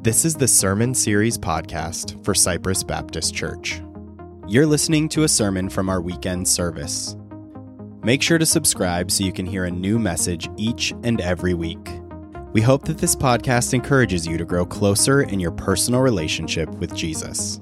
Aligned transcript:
This 0.00 0.24
is 0.24 0.36
the 0.36 0.46
Sermon 0.46 0.94
Series 0.94 1.36
podcast 1.36 2.24
for 2.24 2.32
Cypress 2.32 2.84
Baptist 2.84 3.34
Church. 3.34 3.82
You're 4.46 4.64
listening 4.64 5.08
to 5.08 5.24
a 5.24 5.28
sermon 5.28 5.68
from 5.68 5.88
our 5.88 6.00
weekend 6.00 6.46
service. 6.46 7.16
Make 8.04 8.22
sure 8.22 8.38
to 8.38 8.46
subscribe 8.46 9.10
so 9.10 9.24
you 9.24 9.32
can 9.32 9.44
hear 9.44 9.64
a 9.64 9.70
new 9.72 9.98
message 9.98 10.48
each 10.56 10.94
and 11.02 11.20
every 11.20 11.52
week. 11.52 11.84
We 12.52 12.60
hope 12.60 12.84
that 12.84 12.98
this 12.98 13.16
podcast 13.16 13.74
encourages 13.74 14.24
you 14.24 14.38
to 14.38 14.44
grow 14.44 14.64
closer 14.64 15.22
in 15.22 15.40
your 15.40 15.50
personal 15.50 16.00
relationship 16.00 16.70
with 16.76 16.94
Jesus. 16.94 17.58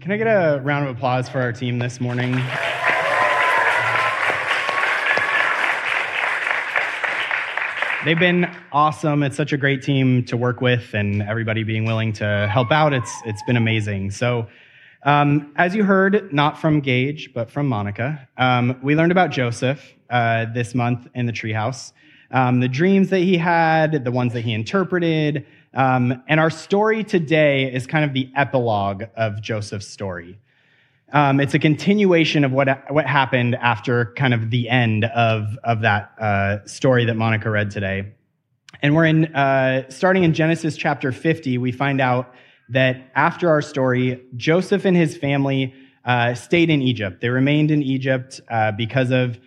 Can 0.00 0.12
I 0.12 0.16
get 0.16 0.28
a 0.28 0.62
round 0.62 0.88
of 0.88 0.96
applause 0.96 1.28
for 1.28 1.42
our 1.42 1.52
team 1.52 1.78
this 1.78 2.00
morning? 2.00 2.40
They've 8.02 8.18
been 8.18 8.50
awesome. 8.72 9.22
It's 9.22 9.36
such 9.36 9.52
a 9.52 9.58
great 9.58 9.82
team 9.82 10.24
to 10.24 10.36
work 10.38 10.62
with, 10.62 10.94
and 10.94 11.22
everybody 11.22 11.64
being 11.64 11.84
willing 11.84 12.14
to 12.14 12.48
help 12.50 12.72
out. 12.72 12.94
It's 12.94 13.12
it's 13.26 13.42
been 13.42 13.58
amazing. 13.58 14.12
So, 14.12 14.46
um, 15.02 15.52
as 15.56 15.74
you 15.74 15.84
heard, 15.84 16.32
not 16.32 16.58
from 16.58 16.80
Gage, 16.80 17.34
but 17.34 17.50
from 17.50 17.68
Monica, 17.68 18.26
um, 18.38 18.80
we 18.82 18.96
learned 18.96 19.12
about 19.12 19.32
Joseph 19.32 19.92
uh, 20.08 20.46
this 20.54 20.74
month 20.74 21.08
in 21.14 21.26
the 21.26 21.32
treehouse. 21.32 21.92
Um, 22.30 22.60
the 22.60 22.68
dreams 22.68 23.10
that 23.10 23.18
he 23.18 23.36
had, 23.36 24.02
the 24.02 24.12
ones 24.12 24.32
that 24.32 24.44
he 24.44 24.54
interpreted, 24.54 25.44
um, 25.74 26.22
and 26.26 26.40
our 26.40 26.50
story 26.50 27.04
today 27.04 27.70
is 27.70 27.86
kind 27.86 28.06
of 28.06 28.14
the 28.14 28.30
epilogue 28.34 29.04
of 29.14 29.42
Joseph's 29.42 29.88
story. 29.88 30.38
Um, 31.12 31.40
it's 31.40 31.54
a 31.54 31.58
continuation 31.58 32.44
of 32.44 32.52
what, 32.52 32.68
what 32.92 33.06
happened 33.06 33.56
after 33.56 34.12
kind 34.16 34.32
of 34.32 34.50
the 34.50 34.68
end 34.68 35.04
of, 35.06 35.58
of 35.64 35.80
that 35.80 36.12
uh, 36.20 36.64
story 36.66 37.04
that 37.06 37.14
Monica 37.14 37.50
read 37.50 37.70
today. 37.72 38.12
And 38.80 38.94
we're 38.94 39.06
in, 39.06 39.34
uh, 39.34 39.90
starting 39.90 40.22
in 40.22 40.34
Genesis 40.34 40.76
chapter 40.76 41.10
50, 41.10 41.58
we 41.58 41.72
find 41.72 42.00
out 42.00 42.32
that 42.68 43.10
after 43.16 43.48
our 43.48 43.60
story, 43.60 44.22
Joseph 44.36 44.84
and 44.84 44.96
his 44.96 45.16
family 45.16 45.74
uh, 46.04 46.34
stayed 46.34 46.70
in 46.70 46.80
Egypt. 46.80 47.20
They 47.20 47.28
remained 47.28 47.72
in 47.72 47.82
Egypt 47.82 48.40
uh, 48.48 48.72
because 48.72 49.10
of 49.10 49.38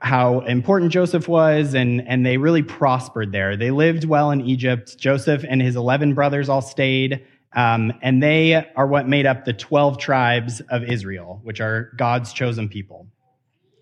how 0.00 0.40
important 0.40 0.92
Joseph 0.92 1.28
was, 1.28 1.74
and, 1.74 2.06
and 2.06 2.26
they 2.26 2.36
really 2.36 2.62
prospered 2.62 3.32
there. 3.32 3.56
They 3.56 3.70
lived 3.70 4.04
well 4.04 4.30
in 4.30 4.40
Egypt. 4.42 4.98
Joseph 4.98 5.44
and 5.48 5.62
his 5.62 5.76
11 5.76 6.14
brothers 6.14 6.48
all 6.48 6.60
stayed. 6.60 7.24
Um, 7.56 7.92
and 8.02 8.22
they 8.22 8.54
are 8.76 8.86
what 8.86 9.08
made 9.08 9.24
up 9.24 9.46
the 9.46 9.54
12 9.54 9.98
tribes 9.98 10.60
of 10.68 10.84
Israel, 10.84 11.40
which 11.42 11.60
are 11.60 11.90
God's 11.96 12.32
chosen 12.32 12.68
people. 12.68 13.06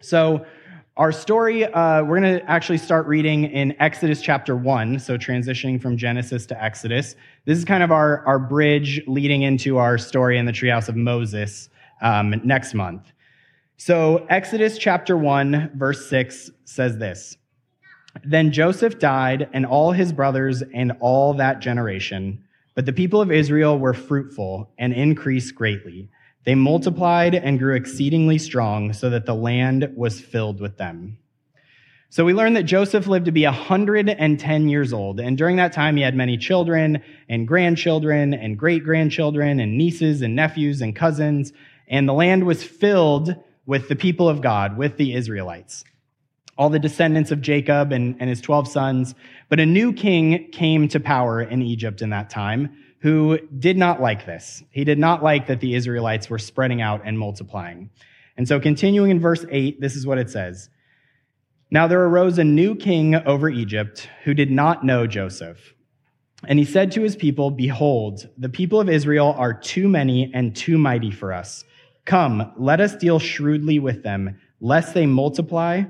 So, 0.01 0.47
our 0.97 1.11
story, 1.11 1.65
uh, 1.65 2.05
we're 2.05 2.21
going 2.21 2.39
to 2.39 2.49
actually 2.49 2.79
start 2.79 3.09
reading 3.09 3.47
in 3.47 3.75
Exodus 3.81 4.23
chapter 4.23 4.55
1, 4.55 5.01
so 5.01 5.19
transitioning 5.19 5.83
from 5.83 5.97
Genesis 5.97 6.47
to 6.47 6.63
Exodus. 6.63 7.17
This 7.47 7.59
is 7.59 7.65
kind 7.65 7.83
of 7.83 7.91
our, 7.91 8.25
our 8.29 8.39
bridge 8.39 9.03
leading 9.09 9.43
into 9.43 9.79
our 9.79 9.99
story 9.99 10.39
in 10.39 10.47
the 10.47 10.53
treehouse 10.53 10.89
of 10.89 10.95
Moses 10.95 11.69
um, 12.01 12.41
next 12.45 12.75
month. 12.75 13.11
So, 13.77 14.25
Exodus 14.31 14.79
chapter 14.79 15.17
1, 15.17 15.73
verse 15.75 16.09
6 16.09 16.53
says 16.65 16.97
this 16.99 17.39
Then 18.23 18.53
Joseph 18.53 19.01
died, 19.01 19.49
and 19.53 19.67
all 19.67 19.91
his 19.91 20.13
brothers, 20.13 20.63
and 20.73 20.93
all 21.01 21.35
that 21.35 21.59
generation. 21.59 22.44
But 22.75 22.87
the 22.87 22.93
people 22.93 23.21
of 23.21 23.31
Israel 23.31 23.79
were 23.79 23.95
fruitful 23.95 24.71
and 24.79 24.93
increased 24.93 25.55
greatly. 25.55 26.11
They 26.45 26.55
multiplied 26.55 27.35
and 27.35 27.59
grew 27.59 27.75
exceedingly 27.75 28.39
strong, 28.39 28.93
so 28.93 29.11
that 29.11 29.27
the 29.27 29.35
land 29.35 29.93
was 29.97 30.21
filled 30.21 30.61
with 30.61 30.77
them. 30.77 31.19
So 32.11 32.25
we 32.25 32.35
learn 32.35 32.53
that 32.55 32.65
Joseph 32.65 33.07
lived 33.07 33.27
to 33.27 33.33
be 33.33 33.45
110 33.45 34.69
years 34.69 34.93
old, 34.93 35.21
and 35.21 35.39
during 35.39 35.57
that 35.57 35.73
time 35.73 35.97
he 35.97 36.03
had 36.03 36.15
many 36.15 36.37
children 36.37 37.03
and 37.29 37.49
grandchildren 37.49 38.35
and 38.35 38.59
great 38.59 38.85
grandchildren 38.85 39.59
and 39.59 39.79
nieces 39.79 40.23
and 40.23 40.37
nephews 40.37 40.81
and 40.81 40.95
cousins, 40.95 41.53
and 41.89 42.09
the 42.09 42.13
land 42.13 42.45
was 42.45 42.63
filled 42.63 43.35
with 43.67 43.89
the 43.89 43.97
people 43.97 44.29
of 44.29 44.43
God, 44.43 44.77
with 44.77 44.97
the 44.97 45.15
Israelites 45.15 45.85
all 46.57 46.71
the 46.71 46.79
descendants 46.79 47.31
of 47.31 47.41
Jacob 47.41 47.93
and, 47.93 48.17
and 48.21 48.31
his 48.31 48.41
12 48.41 48.69
sons. 48.69 49.15
But 49.49 49.61
a 49.61 49.67
new 49.67 49.93
king 49.93 50.51
came 50.53 50.89
to 50.89 51.01
power 51.01 51.43
in 51.43 51.63
Egypt 51.63 52.03
in 52.03 52.11
that 52.11 52.31
time 52.31 52.77
who 53.01 53.39
did 53.59 53.77
not 53.77 54.01
like 54.01 54.25
this. 54.25 54.63
He 54.71 54.83
did 54.85 54.99
not 54.99 55.23
like 55.23 55.47
that 55.49 55.61
the 55.61 55.75
Israelites 55.75 56.31
were 56.31 56.39
spreading 56.39 56.81
out 56.81 57.03
and 57.05 57.19
multiplying. 57.19 57.91
And 58.37 58.49
so, 58.49 58.59
continuing 58.59 59.11
in 59.11 59.21
verse 59.21 59.45
8, 59.51 59.81
this 59.81 59.95
is 59.95 60.07
what 60.07 60.19
it 60.19 60.31
says 60.31 60.71
Now 61.71 61.87
there 61.87 62.03
arose 62.03 62.39
a 62.39 62.45
new 62.45 62.75
king 62.75 63.15
over 63.15 63.51
Egypt 63.51 64.09
who 64.25 64.33
did 64.33 64.51
not 64.51 64.85
know 64.85 65.07
Joseph. 65.07 65.75
And 66.47 66.59
he 66.59 66.65
said 66.65 66.93
to 66.93 67.03
his 67.03 67.17
people, 67.17 67.51
Behold, 67.51 68.29
the 68.37 68.49
people 68.49 68.81
of 68.81 68.89
Israel 68.89 69.35
are 69.37 69.55
too 69.55 69.89
many 69.89 70.31
and 70.35 70.55
too 70.55 70.79
mighty 70.79 71.11
for 71.11 71.33
us. 71.33 71.65
Come, 72.05 72.53
let 72.57 72.81
us 72.81 72.97
deal 72.97 73.19
shrewdly 73.19 73.79
with 73.79 74.03
them, 74.03 74.39
lest 74.61 74.95
they 74.95 75.07
multiply 75.07 75.85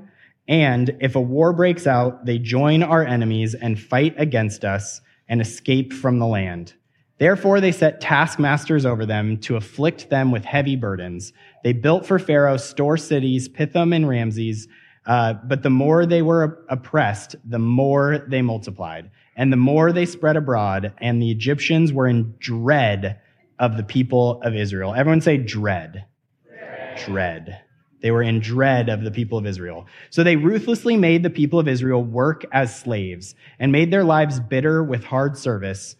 and 0.47 0.95
if 1.01 1.15
a 1.15 1.21
war 1.21 1.53
breaks 1.53 1.87
out, 1.87 2.25
they 2.25 2.37
join 2.37 2.83
our 2.83 3.03
enemies 3.03 3.55
and 3.55 3.79
fight 3.79 4.13
against 4.17 4.63
us 4.63 5.01
and 5.27 5.41
escape 5.41 5.91
from 5.91 6.19
the 6.19 6.27
land. 6.27 6.73
Therefore, 7.17 7.61
they 7.61 7.71
set 7.71 8.01
taskmasters 8.01 8.85
over 8.85 9.05
them 9.05 9.37
to 9.37 9.55
afflict 9.55 10.09
them 10.09 10.31
with 10.31 10.43
heavy 10.43 10.75
burdens. 10.75 11.33
They 11.63 11.73
built 11.73 12.05
for 12.05 12.19
Pharaoh 12.19 12.57
store 12.57 12.97
cities, 12.97 13.47
Pithom 13.47 13.95
and 13.95 14.07
Ramses. 14.07 14.67
Uh, 15.05 15.33
but 15.33 15.63
the 15.63 15.69
more 15.69 16.05
they 16.05 16.21
were 16.21 16.65
oppressed, 16.67 17.35
the 17.45 17.59
more 17.59 18.25
they 18.27 18.41
multiplied, 18.41 19.11
and 19.35 19.53
the 19.53 19.57
more 19.57 19.91
they 19.91 20.05
spread 20.05 20.35
abroad. 20.35 20.93
And 20.97 21.21
the 21.21 21.31
Egyptians 21.31 21.93
were 21.93 22.07
in 22.07 22.35
dread 22.39 23.21
of 23.59 23.77
the 23.77 23.83
people 23.83 24.41
of 24.41 24.53
Israel. 24.53 24.93
Everyone 24.93 25.21
say 25.21 25.37
dread. 25.37 26.05
Dread. 26.47 27.05
dread. 27.05 27.61
They 28.05 28.11
were 28.11 28.21
in 28.21 28.39
dread 28.39 28.87
of 28.87 29.01
the 29.01 29.09
people 29.09 29.39
of 29.39 29.47
Israel. 29.47 29.87
So 30.11 30.23
they 30.23 30.35
ruthlessly 30.35 30.95
made 30.95 31.23
the 31.23 31.31
people 31.31 31.57
of 31.57 31.67
Israel 31.67 32.03
work 32.03 32.45
as 32.51 32.79
slaves 32.79 33.33
and 33.57 33.71
made 33.71 33.89
their 33.89 34.03
lives 34.03 34.39
bitter 34.39 34.83
with 34.83 35.03
hard 35.03 35.35
service 35.35 35.95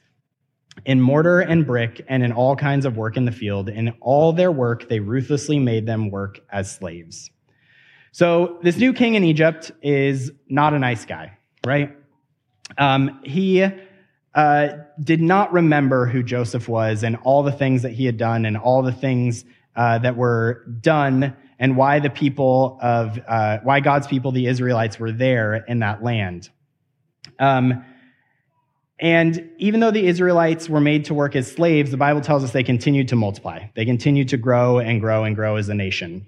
in 0.85 1.01
mortar 1.01 1.39
and 1.39 1.65
brick 1.65 2.05
and 2.07 2.21
in 2.21 2.31
all 2.31 2.55
kinds 2.55 2.85
of 2.85 2.95
work 2.95 3.17
in 3.17 3.25
the 3.25 3.31
field. 3.31 3.69
In 3.69 3.89
all 4.01 4.33
their 4.33 4.51
work, 4.51 4.87
they 4.87 4.99
ruthlessly 4.99 5.57
made 5.57 5.87
them 5.87 6.11
work 6.11 6.41
as 6.51 6.71
slaves. 6.71 7.31
So 8.11 8.59
this 8.61 8.77
new 8.77 8.93
king 8.93 9.15
in 9.15 9.23
Egypt 9.23 9.71
is 9.81 10.31
not 10.47 10.75
a 10.75 10.77
nice 10.77 11.05
guy, 11.05 11.35
right? 11.65 11.91
Um, 12.77 13.19
he 13.23 13.67
uh, 14.35 14.67
did 15.03 15.23
not 15.23 15.53
remember 15.53 16.05
who 16.05 16.21
Joseph 16.21 16.67
was 16.67 17.01
and 17.01 17.15
all 17.23 17.41
the 17.41 17.51
things 17.51 17.81
that 17.81 17.93
he 17.93 18.05
had 18.05 18.17
done 18.17 18.45
and 18.45 18.57
all 18.57 18.83
the 18.83 18.91
things 18.91 19.43
uh, 19.75 19.97
that 19.97 20.15
were 20.15 20.67
done 20.81 21.35
and 21.59 21.77
why 21.77 21.99
the 21.99 22.09
people 22.09 22.77
of, 22.81 23.19
uh, 23.27 23.59
why 23.63 23.79
God's 23.79 24.07
people, 24.07 24.31
the 24.31 24.47
Israelites, 24.47 24.99
were 24.99 25.11
there 25.11 25.55
in 25.55 25.79
that 25.79 26.03
land. 26.03 26.49
Um, 27.39 27.83
and 28.99 29.49
even 29.57 29.81
though 29.81 29.91
the 29.91 30.05
Israelites 30.05 30.69
were 30.69 30.79
made 30.79 31.05
to 31.05 31.13
work 31.13 31.35
as 31.35 31.51
slaves, 31.51 31.91
the 31.91 31.97
Bible 31.97 32.21
tells 32.21 32.43
us 32.43 32.51
they 32.51 32.63
continued 32.63 33.09
to 33.09 33.15
multiply. 33.15 33.67
They 33.75 33.85
continued 33.85 34.29
to 34.29 34.37
grow 34.37 34.79
and 34.79 35.01
grow 35.01 35.25
and 35.25 35.35
grow 35.35 35.57
as 35.57 35.67
a 35.67 35.73
nation. 35.73 36.25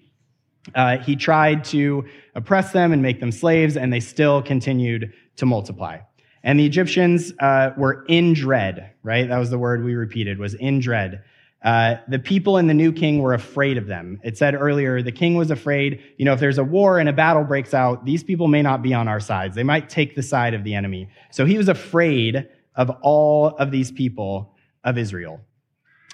Uh, 0.75 0.97
he 0.97 1.15
tried 1.15 1.63
to 1.65 2.05
oppress 2.35 2.73
them 2.73 2.91
and 2.91 3.01
make 3.01 3.21
them 3.21 3.31
slaves, 3.31 3.77
and 3.77 3.91
they 3.91 4.01
still 4.01 4.41
continued 4.41 5.13
to 5.37 5.45
multiply. 5.45 5.99
And 6.43 6.59
the 6.59 6.65
Egyptians 6.65 7.33
uh, 7.39 7.71
were 7.77 8.05
in 8.09 8.33
dread, 8.33 8.91
right? 9.01 9.27
That 9.29 9.37
was 9.37 9.49
the 9.49 9.57
word 9.57 9.83
we 9.83 9.95
repeated, 9.95 10.37
was 10.37 10.53
in 10.53 10.79
dread. 10.79 11.23
Uh, 11.63 11.95
the 12.07 12.19
people 12.19 12.57
and 12.57 12.69
the 12.69 12.73
new 12.73 12.91
king 12.91 13.19
were 13.19 13.33
afraid 13.33 13.77
of 13.77 13.87
them. 13.87 14.19
It 14.23 14.37
said 14.37 14.53
earlier, 14.53 15.01
the 15.01 15.11
king 15.11 15.35
was 15.35 15.49
afraid, 15.49 16.01
you 16.17 16.25
know, 16.25 16.33
if 16.33 16.39
there's 16.39 16.59
a 16.59 16.63
war 16.63 16.99
and 16.99 17.09
a 17.09 17.13
battle 17.13 17.43
breaks 17.43 17.73
out, 17.73 18.05
these 18.05 18.23
people 18.23 18.47
may 18.47 18.61
not 18.61 18.83
be 18.83 18.93
on 18.93 19.07
our 19.07 19.19
sides. 19.19 19.55
They 19.55 19.63
might 19.63 19.89
take 19.89 20.15
the 20.15 20.21
side 20.21 20.53
of 20.53 20.63
the 20.63 20.75
enemy. 20.75 21.09
So 21.31 21.45
he 21.45 21.57
was 21.57 21.67
afraid 21.67 22.47
of 22.75 22.91
all 23.01 23.47
of 23.57 23.71
these 23.71 23.91
people 23.91 24.55
of 24.83 24.97
Israel. 24.97 25.41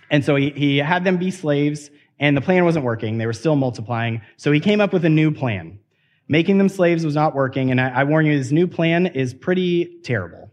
And 0.10 0.24
so 0.24 0.36
he, 0.36 0.51
he 0.51 0.78
had 0.78 1.04
them 1.04 1.18
be 1.18 1.30
slaves, 1.30 1.90
and 2.19 2.38
the 2.38 2.42
plan 2.42 2.63
wasn't 2.63 2.86
working. 2.86 3.18
They 3.18 3.25
were 3.25 3.34
still 3.34 3.57
multiplying. 3.57 4.22
So 4.38 4.51
he 4.51 4.62
came 4.62 4.80
up 4.80 4.94
with 4.94 5.04
a 5.04 5.10
new 5.10 5.31
plan. 5.31 5.80
Making 6.30 6.57
them 6.57 6.69
slaves 6.69 7.04
was 7.04 7.16
not 7.16 7.36
working, 7.36 7.69
and 7.69 7.81
I, 7.81 7.90
I 7.90 8.04
warn 8.06 8.25
you, 8.25 8.31
his 8.31 8.54
new 8.54 8.66
plan 8.66 9.07
is 9.07 9.34
pretty 9.34 10.00
terrible. 10.04 10.53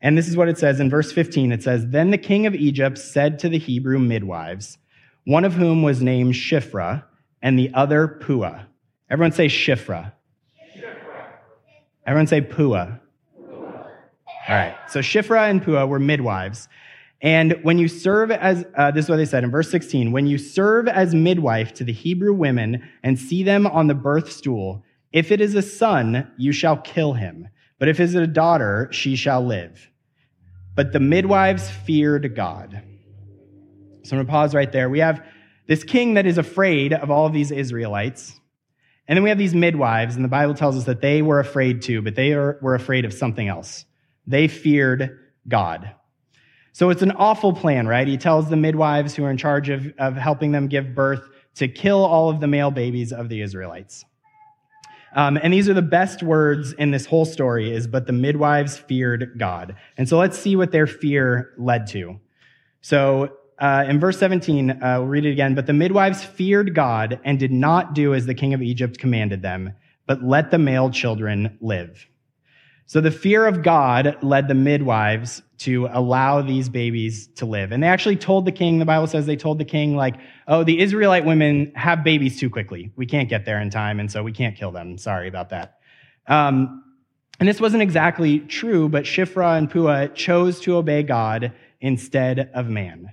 And 0.00 0.16
this 0.16 0.28
is 0.28 0.36
what 0.36 0.48
it 0.48 0.58
says 0.58 0.80
in 0.80 0.90
verse 0.90 1.10
15. 1.12 1.52
It 1.52 1.62
says, 1.62 1.88
Then 1.88 2.10
the 2.10 2.18
king 2.18 2.46
of 2.46 2.54
Egypt 2.54 2.98
said 2.98 3.38
to 3.40 3.48
the 3.48 3.58
Hebrew 3.58 3.98
midwives, 3.98 4.78
one 5.24 5.44
of 5.44 5.54
whom 5.54 5.82
was 5.82 6.00
named 6.00 6.34
Shiphrah 6.34 7.04
and 7.42 7.58
the 7.58 7.70
other 7.74 8.08
Puah. 8.08 8.62
Everyone 9.10 9.32
say 9.32 9.46
Shifra. 9.46 10.12
Shiphrah. 10.74 11.26
Everyone 12.06 12.26
say 12.26 12.40
Puah. 12.40 12.98
All 14.48 14.54
right. 14.54 14.74
So 14.88 15.00
Shiphrah 15.00 15.50
and 15.50 15.62
Puah 15.62 15.86
were 15.86 15.98
midwives. 15.98 16.68
And 17.20 17.58
when 17.62 17.78
you 17.78 17.88
serve 17.88 18.30
as, 18.30 18.64
uh, 18.76 18.92
this 18.92 19.06
is 19.06 19.10
what 19.10 19.16
they 19.16 19.24
said 19.24 19.44
in 19.44 19.50
verse 19.50 19.70
16, 19.70 20.12
when 20.12 20.26
you 20.26 20.38
serve 20.38 20.86
as 20.86 21.14
midwife 21.14 21.74
to 21.74 21.84
the 21.84 21.92
Hebrew 21.92 22.32
women 22.32 22.88
and 23.02 23.18
see 23.18 23.42
them 23.42 23.66
on 23.66 23.88
the 23.88 23.94
birth 23.94 24.30
stool, 24.30 24.84
if 25.12 25.32
it 25.32 25.40
is 25.40 25.54
a 25.54 25.62
son, 25.62 26.30
you 26.36 26.52
shall 26.52 26.76
kill 26.76 27.14
him. 27.14 27.48
But 27.78 27.88
if 27.88 28.00
it 28.00 28.04
is 28.04 28.14
a 28.14 28.26
daughter, 28.26 28.88
she 28.90 29.16
shall 29.16 29.44
live. 29.44 29.90
But 30.74 30.92
the 30.92 31.00
midwives 31.00 31.68
feared 31.68 32.34
God. 32.34 32.82
So 34.04 34.16
I'm 34.16 34.18
going 34.18 34.26
to 34.26 34.30
pause 34.30 34.54
right 34.54 34.70
there. 34.70 34.88
We 34.88 35.00
have 35.00 35.24
this 35.66 35.84
king 35.84 36.14
that 36.14 36.26
is 36.26 36.38
afraid 36.38 36.92
of 36.92 37.10
all 37.10 37.26
of 37.26 37.32
these 37.32 37.50
Israelites. 37.50 38.38
And 39.06 39.16
then 39.16 39.22
we 39.22 39.28
have 39.28 39.38
these 39.38 39.54
midwives, 39.54 40.16
and 40.16 40.24
the 40.24 40.28
Bible 40.28 40.54
tells 40.54 40.76
us 40.76 40.84
that 40.84 41.00
they 41.00 41.22
were 41.22 41.40
afraid 41.40 41.82
too, 41.82 42.02
but 42.02 42.14
they 42.14 42.34
were 42.34 42.74
afraid 42.74 43.04
of 43.04 43.12
something 43.12 43.48
else. 43.48 43.84
They 44.26 44.48
feared 44.48 45.18
God. 45.46 45.94
So 46.72 46.90
it's 46.90 47.02
an 47.02 47.12
awful 47.12 47.52
plan, 47.54 47.88
right? 47.88 48.06
He 48.06 48.18
tells 48.18 48.48
the 48.48 48.56
midwives 48.56 49.14
who 49.14 49.24
are 49.24 49.30
in 49.30 49.36
charge 49.36 49.68
of, 49.68 49.92
of 49.98 50.14
helping 50.16 50.52
them 50.52 50.68
give 50.68 50.94
birth 50.94 51.22
to 51.56 51.68
kill 51.68 52.04
all 52.04 52.28
of 52.28 52.40
the 52.40 52.46
male 52.46 52.70
babies 52.70 53.12
of 53.12 53.28
the 53.28 53.40
Israelites. 53.40 54.04
Um, 55.14 55.38
and 55.42 55.52
these 55.52 55.68
are 55.68 55.74
the 55.74 55.82
best 55.82 56.22
words 56.22 56.72
in 56.72 56.90
this 56.90 57.06
whole 57.06 57.24
story 57.24 57.72
is, 57.72 57.86
but 57.86 58.06
the 58.06 58.12
midwives 58.12 58.76
feared 58.76 59.32
God. 59.38 59.74
And 59.96 60.08
so 60.08 60.18
let's 60.18 60.38
see 60.38 60.56
what 60.56 60.72
their 60.72 60.86
fear 60.86 61.52
led 61.56 61.86
to. 61.88 62.20
So 62.80 63.36
uh, 63.58 63.84
in 63.88 63.98
verse 63.98 64.18
17, 64.18 64.70
uh, 64.70 64.98
we'll 64.98 65.08
read 65.08 65.24
it 65.24 65.32
again. 65.32 65.54
But 65.54 65.66
the 65.66 65.72
midwives 65.72 66.24
feared 66.24 66.74
God 66.74 67.20
and 67.24 67.38
did 67.38 67.52
not 67.52 67.94
do 67.94 68.14
as 68.14 68.26
the 68.26 68.34
king 68.34 68.54
of 68.54 68.62
Egypt 68.62 68.98
commanded 68.98 69.42
them, 69.42 69.74
but 70.06 70.22
let 70.22 70.50
the 70.50 70.58
male 70.58 70.90
children 70.90 71.58
live. 71.60 72.06
So 72.86 73.00
the 73.00 73.10
fear 73.10 73.46
of 73.46 73.62
God 73.62 74.16
led 74.22 74.48
the 74.48 74.54
midwives 74.54 75.42
to 75.58 75.88
allow 75.92 76.40
these 76.40 76.68
babies 76.68 77.26
to 77.34 77.44
live. 77.44 77.72
And 77.72 77.82
they 77.82 77.88
actually 77.88 78.16
told 78.16 78.44
the 78.44 78.52
king, 78.52 78.78
the 78.78 78.84
Bible 78.84 79.08
says 79.08 79.26
they 79.26 79.36
told 79.36 79.58
the 79.58 79.64
king, 79.64 79.96
like, 79.96 80.14
oh, 80.46 80.62
the 80.62 80.78
Israelite 80.80 81.24
women 81.24 81.72
have 81.74 82.04
babies 82.04 82.38
too 82.38 82.48
quickly. 82.48 82.92
We 82.96 83.06
can't 83.06 83.28
get 83.28 83.44
there 83.44 83.60
in 83.60 83.68
time, 83.70 83.98
and 83.98 84.10
so 84.10 84.22
we 84.22 84.32
can't 84.32 84.56
kill 84.56 84.70
them. 84.70 84.98
Sorry 84.98 85.26
about 85.26 85.50
that. 85.50 85.78
Um, 86.28 86.84
and 87.40 87.48
this 87.48 87.60
wasn't 87.60 87.82
exactly 87.82 88.40
true, 88.40 88.88
but 88.88 89.04
Shiphrah 89.04 89.58
and 89.58 89.70
Puah 89.70 90.08
chose 90.08 90.60
to 90.60 90.76
obey 90.76 91.02
God 91.02 91.52
instead 91.80 92.50
of 92.54 92.68
man. 92.68 93.12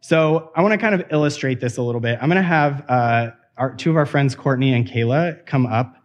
So 0.00 0.50
I 0.54 0.62
want 0.62 0.72
to 0.72 0.78
kind 0.78 0.94
of 0.94 1.04
illustrate 1.10 1.60
this 1.60 1.78
a 1.78 1.82
little 1.82 2.00
bit. 2.00 2.18
I'm 2.20 2.28
going 2.28 2.36
to 2.36 2.48
have 2.48 2.84
uh, 2.88 3.30
our, 3.56 3.74
two 3.74 3.90
of 3.90 3.96
our 3.96 4.06
friends, 4.06 4.34
Courtney 4.34 4.72
and 4.72 4.86
Kayla, 4.86 5.44
come 5.46 5.66
up 5.66 5.96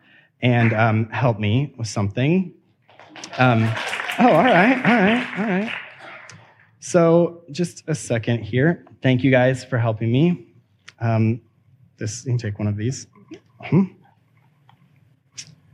and 0.41 0.73
um, 0.73 1.09
help 1.09 1.39
me 1.39 1.73
with 1.77 1.87
something. 1.87 2.53
Um, 3.37 3.69
oh, 4.21 4.27
all 4.27 4.43
right, 4.43 4.77
all 4.77 4.95
right, 4.95 5.39
all 5.39 5.45
right. 5.45 5.71
So 6.79 7.43
just 7.51 7.83
a 7.87 7.95
second 7.95 8.43
here. 8.43 8.85
Thank 9.01 9.23
you 9.23 9.31
guys 9.31 9.63
for 9.63 9.77
helping 9.77 10.11
me. 10.11 10.47
Um, 10.99 11.41
this, 11.97 12.25
you 12.25 12.31
can 12.31 12.37
take 12.37 12.59
one 12.59 12.67
of 12.67 12.77
these. 12.77 13.07
Hmm. 13.63 13.83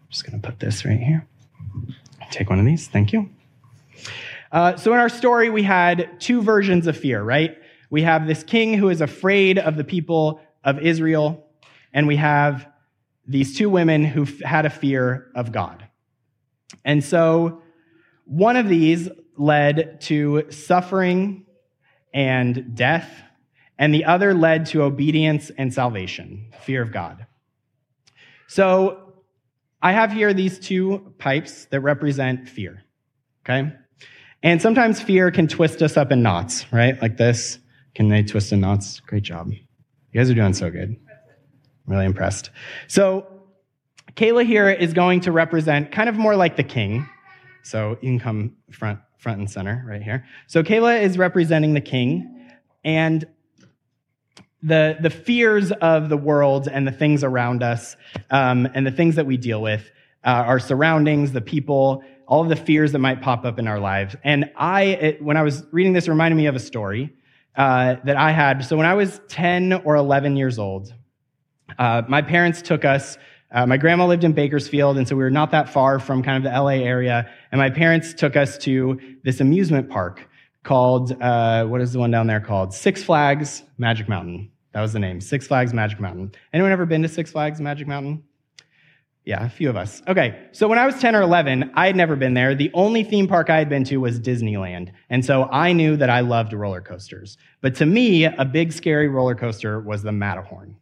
Just 0.09 0.25
going 0.25 0.41
to 0.41 0.47
put 0.47 0.59
this 0.59 0.85
right 0.85 0.99
here. 0.99 1.27
Take 2.31 2.49
one 2.49 2.59
of 2.59 2.65
these. 2.65 2.87
Thank 2.87 3.11
you. 3.11 3.29
Uh, 4.51 4.77
so 4.77 4.93
in 4.93 4.99
our 4.99 5.09
story, 5.09 5.49
we 5.49 5.63
had 5.63 6.19
two 6.19 6.41
versions 6.41 6.87
of 6.87 6.97
fear, 6.97 7.21
right? 7.21 7.57
We 7.89 8.03
have 8.03 8.27
this 8.27 8.43
king 8.43 8.73
who 8.73 8.89
is 8.89 9.01
afraid 9.01 9.59
of 9.59 9.75
the 9.75 9.83
people 9.83 10.41
of 10.63 10.79
Israel, 10.79 11.45
and 11.93 12.07
we 12.07 12.15
have 12.15 12.67
these 13.25 13.57
two 13.57 13.69
women 13.69 14.05
who 14.05 14.25
had 14.45 14.65
a 14.65 14.69
fear 14.69 15.31
of 15.35 15.51
God. 15.51 15.85
And 16.85 17.03
so 17.03 17.61
one 18.27 18.57
of 18.57 18.67
these 18.67 19.09
led 19.37 20.01
to 20.01 20.45
suffering 20.51 21.45
and 22.13 22.75
death, 22.75 23.09
and 23.79 23.93
the 23.93 24.05
other 24.05 24.33
led 24.33 24.65
to 24.67 24.83
obedience 24.83 25.51
and 25.57 25.73
salvation, 25.73 26.51
fear 26.61 26.81
of 26.81 26.91
God. 26.91 27.25
So 28.47 29.13
I 29.81 29.91
have 29.91 30.11
here 30.11 30.33
these 30.33 30.59
two 30.59 31.13
pipes 31.19 31.65
that 31.65 31.81
represent 31.81 32.49
fear, 32.49 32.83
okay? 33.45 33.73
And 34.43 34.61
sometimes 34.61 35.01
fear 35.01 35.31
can 35.31 35.47
twist 35.47 35.81
us 35.81 35.97
up 35.97 36.11
in 36.11 36.21
knots, 36.21 36.71
right? 36.71 36.99
Like 37.01 37.17
this. 37.17 37.59
Can 37.95 38.09
they 38.09 38.23
twist 38.23 38.51
in 38.51 38.59
knots? 38.59 38.99
Great 38.99 39.23
job. 39.23 39.51
You 39.51 39.59
guys 40.13 40.29
are 40.29 40.35
doing 40.35 40.53
so 40.53 40.69
good. 40.69 40.89
I'm 40.89 41.93
really 41.93 42.05
impressed. 42.05 42.51
So, 42.87 43.27
Kayla 44.13 44.45
here 44.45 44.69
is 44.69 44.93
going 44.93 45.21
to 45.21 45.31
represent 45.31 45.91
kind 45.91 46.09
of 46.09 46.15
more 46.15 46.35
like 46.35 46.55
the 46.55 46.63
king. 46.63 47.07
So, 47.67 47.97
you 48.01 48.09
can 48.09 48.19
come 48.19 48.55
front, 48.71 48.99
front 49.17 49.39
and 49.39 49.49
center 49.49 49.83
right 49.87 50.01
here. 50.01 50.25
So, 50.47 50.63
Kayla 50.63 51.01
is 51.01 51.17
representing 51.17 51.73
the 51.73 51.81
king 51.81 52.49
and 52.83 53.27
the, 54.63 54.97
the 54.99 55.09
fears 55.09 55.71
of 55.71 56.09
the 56.09 56.17
world 56.17 56.67
and 56.67 56.87
the 56.87 56.91
things 56.91 57.23
around 57.23 57.63
us 57.63 57.95
um, 58.31 58.67
and 58.73 58.85
the 58.85 58.91
things 58.91 59.15
that 59.15 59.25
we 59.25 59.37
deal 59.37 59.61
with, 59.61 59.89
uh, 60.23 60.29
our 60.29 60.59
surroundings, 60.59 61.31
the 61.31 61.41
people, 61.41 62.03
all 62.27 62.41
of 62.41 62.49
the 62.49 62.55
fears 62.55 62.91
that 62.91 62.99
might 62.99 63.21
pop 63.21 63.45
up 63.45 63.59
in 63.59 63.67
our 63.67 63.79
lives. 63.79 64.15
And 64.23 64.51
I, 64.55 64.83
it, 64.83 65.21
when 65.21 65.37
I 65.37 65.43
was 65.43 65.63
reading 65.71 65.93
this, 65.93 66.07
reminded 66.07 66.35
me 66.35 66.47
of 66.47 66.55
a 66.55 66.59
story 66.59 67.13
uh, 67.55 67.95
that 68.03 68.17
I 68.17 68.31
had. 68.31 68.65
So 68.65 68.75
when 68.75 68.85
I 68.85 68.95
was 68.95 69.21
10 69.29 69.73
or 69.73 69.95
11 69.95 70.35
years 70.35 70.59
old, 70.59 70.93
uh, 71.77 72.03
my 72.07 72.21
parents 72.21 72.61
took 72.61 72.85
us. 72.85 73.17
Uh, 73.51 73.65
my 73.65 73.77
grandma 73.77 74.05
lived 74.05 74.23
in 74.23 74.33
Bakersfield, 74.33 74.97
and 74.97 75.07
so 75.07 75.15
we 75.15 75.23
were 75.23 75.31
not 75.31 75.51
that 75.51 75.69
far 75.69 75.99
from 75.99 76.21
kind 76.21 76.37
of 76.37 76.51
the 76.51 76.57
LA 76.57 76.83
area. 76.83 77.29
And 77.51 77.59
my 77.59 77.69
parents 77.69 78.13
took 78.13 78.35
us 78.35 78.57
to 78.59 78.99
this 79.23 79.39
amusement 79.39 79.89
park 79.89 80.27
called, 80.63 81.13
uh, 81.21 81.65
what 81.65 81.79
is 81.81 81.93
the 81.93 81.99
one 81.99 82.11
down 82.11 82.27
there 82.27 82.41
called? 82.41 82.73
Six 82.73 83.01
Flags 83.03 83.63
Magic 83.77 84.09
Mountain. 84.09 84.51
That 84.73 84.81
was 84.81 84.93
the 84.93 84.99
name, 84.99 85.21
Six 85.21 85.47
Flags 85.47 85.73
Magic 85.73 85.99
Mountain. 85.99 86.33
Anyone 86.53 86.71
ever 86.71 86.85
been 86.85 87.01
to 87.03 87.07
Six 87.07 87.31
Flags 87.31 87.61
Magic 87.61 87.87
Mountain? 87.87 88.23
Yeah, 89.23 89.45
a 89.45 89.49
few 89.49 89.69
of 89.69 89.75
us. 89.75 90.01
Okay, 90.07 90.47
so 90.53 90.69
when 90.69 90.79
I 90.79 90.85
was 90.85 90.99
10 91.01 91.13
or 91.15 91.21
11, 91.21 91.71
I 91.73 91.87
had 91.87 91.97
never 91.97 92.15
been 92.15 92.33
there. 92.33 92.55
The 92.55 92.71
only 92.73 93.03
theme 93.03 93.27
park 93.27 93.49
I 93.49 93.57
had 93.57 93.67
been 93.67 93.83
to 93.85 93.97
was 93.97 94.21
Disneyland. 94.21 94.91
And 95.09 95.25
so 95.25 95.43
I 95.43 95.73
knew 95.73 95.97
that 95.97 96.09
I 96.09 96.21
loved 96.21 96.53
roller 96.53 96.79
coasters. 96.79 97.37
But 97.59 97.75
to 97.75 97.85
me, 97.85 98.23
a 98.23 98.45
big 98.45 98.71
scary 98.71 99.09
roller 99.09 99.35
coaster 99.35 99.81
was 99.81 100.01
the 100.01 100.13
Matterhorn. 100.13 100.77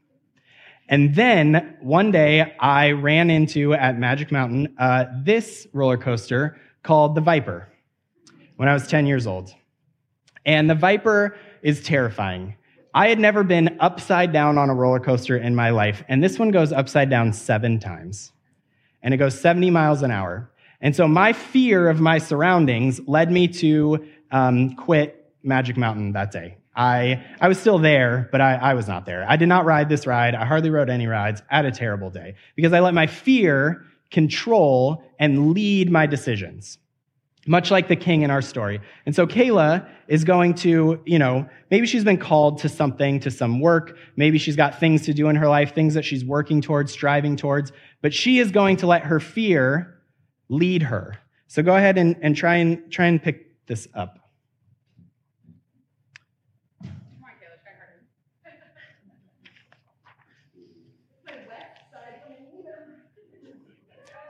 And 0.87 1.15
then 1.15 1.77
one 1.81 2.11
day 2.11 2.55
I 2.59 2.91
ran 2.91 3.29
into 3.29 3.73
at 3.73 3.97
Magic 3.97 4.31
Mountain 4.31 4.75
uh, 4.77 5.05
this 5.23 5.67
roller 5.73 5.97
coaster 5.97 6.57
called 6.83 7.15
the 7.15 7.21
Viper 7.21 7.67
when 8.57 8.69
I 8.69 8.73
was 8.73 8.87
10 8.87 9.07
years 9.07 9.25
old. 9.25 9.53
And 10.45 10.69
the 10.69 10.75
Viper 10.75 11.37
is 11.63 11.81
terrifying. 11.81 12.55
I 12.93 13.09
had 13.09 13.19
never 13.19 13.43
been 13.43 13.77
upside 13.79 14.31
down 14.31 14.57
on 14.57 14.69
a 14.69 14.75
roller 14.75 14.99
coaster 14.99 15.37
in 15.37 15.55
my 15.55 15.71
life, 15.71 16.03
and 16.07 16.23
this 16.23 16.39
one 16.39 16.51
goes 16.51 16.71
upside 16.71 17.09
down 17.09 17.33
seven 17.33 17.79
times 17.79 18.31
and 19.05 19.13
it 19.13 19.17
goes 19.17 19.39
70 19.39 19.69
miles 19.69 20.01
an 20.01 20.11
hour. 20.11 20.51
And 20.81 20.93
so 20.93 21.07
my 21.07 21.31
fear 21.31 21.89
of 21.89 22.01
my 22.01 22.17
surroundings 22.17 22.99
led 23.07 23.31
me 23.31 23.47
to 23.49 24.05
um, 24.31 24.75
quit 24.75 25.31
Magic 25.43 25.77
Mountain 25.77 26.13
that 26.13 26.31
day. 26.31 26.57
I, 26.75 27.25
I 27.39 27.47
was 27.47 27.59
still 27.59 27.79
there, 27.79 28.27
but 28.31 28.41
I, 28.41 28.55
I 28.55 28.73
was 28.73 28.87
not 28.87 29.05
there. 29.05 29.25
I 29.27 29.37
did 29.37 29.47
not 29.47 29.65
ride 29.65 29.89
this 29.89 30.05
ride. 30.05 30.35
I 30.35 30.45
hardly 30.45 30.69
rode 30.69 30.89
any 30.89 31.07
rides. 31.07 31.41
I 31.49 31.57
had 31.57 31.65
a 31.65 31.71
terrible 31.71 32.09
day 32.09 32.35
because 32.55 32.73
I 32.73 32.79
let 32.81 32.93
my 32.93 33.07
fear 33.07 33.85
control 34.11 35.03
and 35.19 35.51
lead 35.53 35.89
my 35.89 36.05
decisions 36.05 36.77
much 37.45 37.71
like 37.71 37.87
the 37.87 37.95
king 37.95 38.23
in 38.23 38.31
our 38.31 38.41
story. 38.41 38.81
And 39.05 39.15
so 39.15 39.27
Kayla 39.27 39.87
is 40.07 40.23
going 40.23 40.55
to, 40.55 40.99
you 41.05 41.19
know, 41.19 41.47
maybe 41.69 41.85
she's 41.85 42.03
been 42.03 42.17
called 42.17 42.59
to 42.59 42.69
something, 42.69 43.19
to 43.21 43.31
some 43.31 43.59
work. 43.59 43.97
Maybe 44.15 44.37
she's 44.37 44.55
got 44.55 44.79
things 44.79 45.03
to 45.03 45.13
do 45.13 45.29
in 45.29 45.35
her 45.35 45.47
life, 45.47 45.75
things 45.75 45.93
that 45.93 46.05
she's 46.05 46.25
working 46.25 46.61
towards, 46.61 46.91
striving 46.91 47.35
towards, 47.35 47.71
but 48.01 48.13
she 48.13 48.39
is 48.39 48.51
going 48.51 48.77
to 48.77 48.87
let 48.87 49.03
her 49.03 49.19
fear 49.19 49.95
lead 50.49 50.83
her. 50.83 51.17
So 51.47 51.61
go 51.61 51.75
ahead 51.75 51.97
and, 51.97 52.15
and 52.21 52.35
try 52.35 52.55
and 52.55 52.91
try 52.91 53.05
and 53.05 53.21
pick 53.21 53.65
this 53.67 53.87
up. 53.93 54.19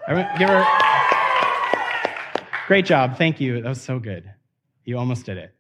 Give 0.08 0.50
her. 0.50 0.66
Great 2.68 2.86
job. 2.86 3.18
Thank 3.18 3.40
you. 3.40 3.62
That 3.62 3.70
was 3.70 3.82
so 3.82 4.00
good. 4.00 4.32
You 4.84 4.98
almost 4.98 5.26
did 5.26 5.38
it. 5.38 5.54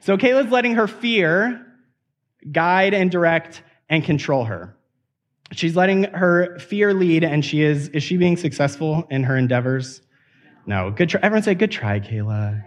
So 0.00 0.16
Kayla's 0.16 0.50
letting 0.50 0.74
her 0.74 0.88
fear 0.88 1.66
guide 2.50 2.94
and 2.94 3.10
direct 3.10 3.62
and 3.88 4.02
control 4.02 4.44
her. 4.44 4.76
She's 5.52 5.76
letting 5.76 6.04
her 6.04 6.58
fear 6.58 6.94
lead, 6.94 7.24
and 7.24 7.44
she 7.44 7.62
is, 7.62 7.88
is 7.90 8.02
she 8.02 8.16
being 8.16 8.36
successful 8.36 9.06
in 9.10 9.22
her 9.24 9.36
endeavors? 9.36 10.00
No. 10.66 10.90
Good 10.90 11.10
try. 11.10 11.20
Everyone 11.22 11.42
say, 11.42 11.54
good 11.54 11.70
try, 11.70 12.00
Kayla. 12.00 12.62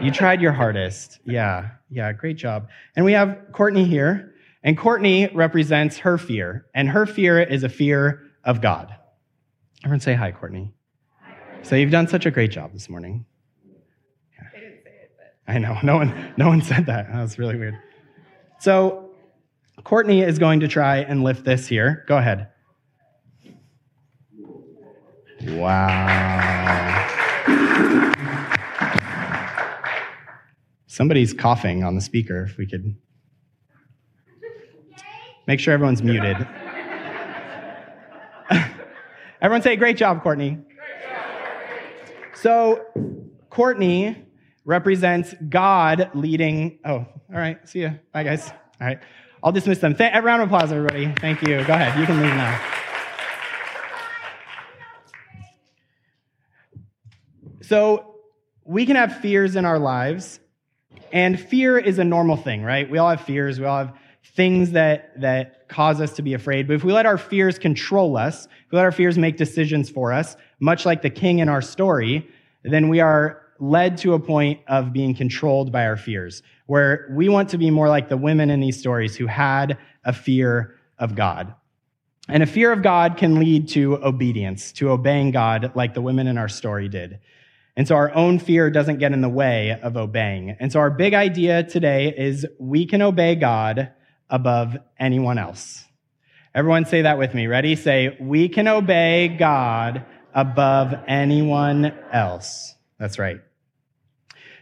You 0.00 0.10
tried 0.10 0.42
your 0.42 0.52
hardest. 0.52 1.20
Yeah. 1.24 1.70
Yeah. 1.88 2.12
Great 2.12 2.36
job. 2.36 2.68
And 2.96 3.04
we 3.04 3.12
have 3.12 3.38
Courtney 3.52 3.84
here, 3.84 4.34
and 4.62 4.76
Courtney 4.76 5.28
represents 5.28 5.98
her 5.98 6.18
fear, 6.18 6.66
and 6.74 6.88
her 6.88 7.06
fear 7.06 7.40
is 7.40 7.62
a 7.62 7.68
fear 7.68 8.22
of 8.44 8.60
God. 8.60 8.94
Everyone 9.86 10.00
say 10.00 10.14
hi, 10.14 10.32
Courtney. 10.32 10.74
So 11.62 11.76
you've 11.76 11.92
done 11.92 12.08
such 12.08 12.26
a 12.26 12.30
great 12.32 12.50
job 12.50 12.72
this 12.72 12.88
morning. 12.88 13.24
Yeah. 14.32 14.48
They 14.52 14.58
didn't 14.58 14.82
say 14.82 14.90
it, 14.90 15.12
but 15.16 15.36
I 15.46 15.58
know. 15.58 15.78
No 15.84 15.94
one, 15.94 16.34
no 16.36 16.48
one 16.48 16.60
said 16.60 16.86
that. 16.86 17.06
That 17.12 17.22
was 17.22 17.38
really 17.38 17.54
weird. 17.54 17.78
So 18.58 19.12
Courtney 19.84 20.22
is 20.22 20.40
going 20.40 20.58
to 20.58 20.66
try 20.66 20.96
and 21.02 21.22
lift 21.22 21.44
this 21.44 21.68
here. 21.68 22.04
Go 22.08 22.16
ahead. 22.16 22.48
Wow. 25.42 27.06
Somebody's 30.88 31.32
coughing 31.32 31.84
on 31.84 31.94
the 31.94 32.00
speaker, 32.00 32.42
if 32.42 32.56
we 32.58 32.66
could. 32.66 32.96
Make 35.46 35.60
sure 35.60 35.72
everyone's 35.72 36.02
muted. 36.02 36.44
Everyone 39.40 39.62
say, 39.62 39.76
Great 39.76 39.96
job, 39.96 40.22
Courtney. 40.22 40.58
So, 42.34 42.84
Courtney 43.50 44.26
represents 44.64 45.34
God 45.48 46.10
leading. 46.14 46.78
Oh, 46.84 46.94
all 46.94 47.06
right. 47.28 47.66
See 47.68 47.82
ya. 47.82 47.90
Bye, 48.12 48.24
guys. 48.24 48.50
All 48.80 48.86
right. 48.86 48.98
I'll 49.42 49.52
dismiss 49.52 49.78
them. 49.78 49.94
Th- 49.94 50.10
a 50.12 50.22
round 50.22 50.42
of 50.42 50.48
applause, 50.48 50.72
everybody. 50.72 51.12
Thank 51.20 51.42
you. 51.42 51.64
Go 51.64 51.72
ahead. 51.72 51.98
You 51.98 52.06
can 52.06 52.20
leave 52.20 52.34
now. 52.34 52.60
So, 57.62 58.16
we 58.64 58.86
can 58.86 58.96
have 58.96 59.20
fears 59.20 59.56
in 59.56 59.64
our 59.64 59.78
lives, 59.78 60.40
and 61.12 61.38
fear 61.38 61.78
is 61.78 61.98
a 61.98 62.04
normal 62.04 62.36
thing, 62.36 62.62
right? 62.62 62.88
We 62.88 62.98
all 62.98 63.10
have 63.10 63.22
fears. 63.22 63.58
We 63.58 63.66
all 63.66 63.78
have 63.78 63.98
things 64.34 64.72
that, 64.72 65.20
that 65.20 65.68
cause 65.68 66.00
us 66.00 66.12
to 66.14 66.22
be 66.22 66.34
afraid. 66.34 66.66
But 66.66 66.74
if 66.74 66.84
we 66.84 66.92
let 66.92 67.06
our 67.06 67.18
fears 67.18 67.58
control 67.58 68.16
us, 68.16 68.46
if 68.46 68.72
we 68.72 68.76
let 68.76 68.84
our 68.84 68.92
fears 68.92 69.18
make 69.18 69.36
decisions 69.36 69.88
for 69.88 70.12
us, 70.12 70.36
much 70.60 70.84
like 70.84 71.02
the 71.02 71.10
king 71.10 71.38
in 71.38 71.48
our 71.48 71.62
story, 71.62 72.28
then 72.62 72.88
we 72.88 73.00
are 73.00 73.42
led 73.58 73.96
to 73.98 74.14
a 74.14 74.20
point 74.20 74.60
of 74.68 74.92
being 74.92 75.14
controlled 75.14 75.72
by 75.72 75.86
our 75.86 75.96
fears, 75.96 76.42
where 76.66 77.08
we 77.12 77.28
want 77.28 77.48
to 77.50 77.58
be 77.58 77.70
more 77.70 77.88
like 77.88 78.08
the 78.08 78.16
women 78.16 78.50
in 78.50 78.60
these 78.60 78.78
stories 78.78 79.16
who 79.16 79.26
had 79.26 79.78
a 80.04 80.12
fear 80.12 80.76
of 80.98 81.14
God. 81.14 81.54
And 82.28 82.42
a 82.42 82.46
fear 82.46 82.72
of 82.72 82.82
God 82.82 83.16
can 83.16 83.38
lead 83.38 83.68
to 83.68 83.96
obedience, 84.04 84.72
to 84.72 84.90
obeying 84.90 85.30
God 85.30 85.72
like 85.74 85.94
the 85.94 86.02
women 86.02 86.26
in 86.26 86.36
our 86.36 86.48
story 86.48 86.88
did. 86.88 87.20
And 87.76 87.86
so 87.86 87.94
our 87.94 88.12
own 88.14 88.38
fear 88.38 88.70
doesn't 88.70 88.98
get 88.98 89.12
in 89.12 89.20
the 89.20 89.28
way 89.28 89.78
of 89.82 89.96
obeying. 89.96 90.56
And 90.58 90.72
so 90.72 90.80
our 90.80 90.90
big 90.90 91.14
idea 91.14 91.62
today 91.62 92.12
is 92.16 92.46
we 92.58 92.86
can 92.86 93.02
obey 93.02 93.36
God 93.36 93.92
above 94.30 94.76
anyone 94.98 95.38
else. 95.38 95.84
Everyone 96.54 96.86
say 96.86 97.02
that 97.02 97.18
with 97.18 97.34
me. 97.34 97.46
Ready? 97.46 97.76
Say, 97.76 98.16
we 98.20 98.48
can 98.48 98.66
obey 98.66 99.28
God 99.28 100.04
above 100.34 100.94
anyone 101.06 101.92
else. 102.12 102.74
That's 102.98 103.18
right. 103.18 103.40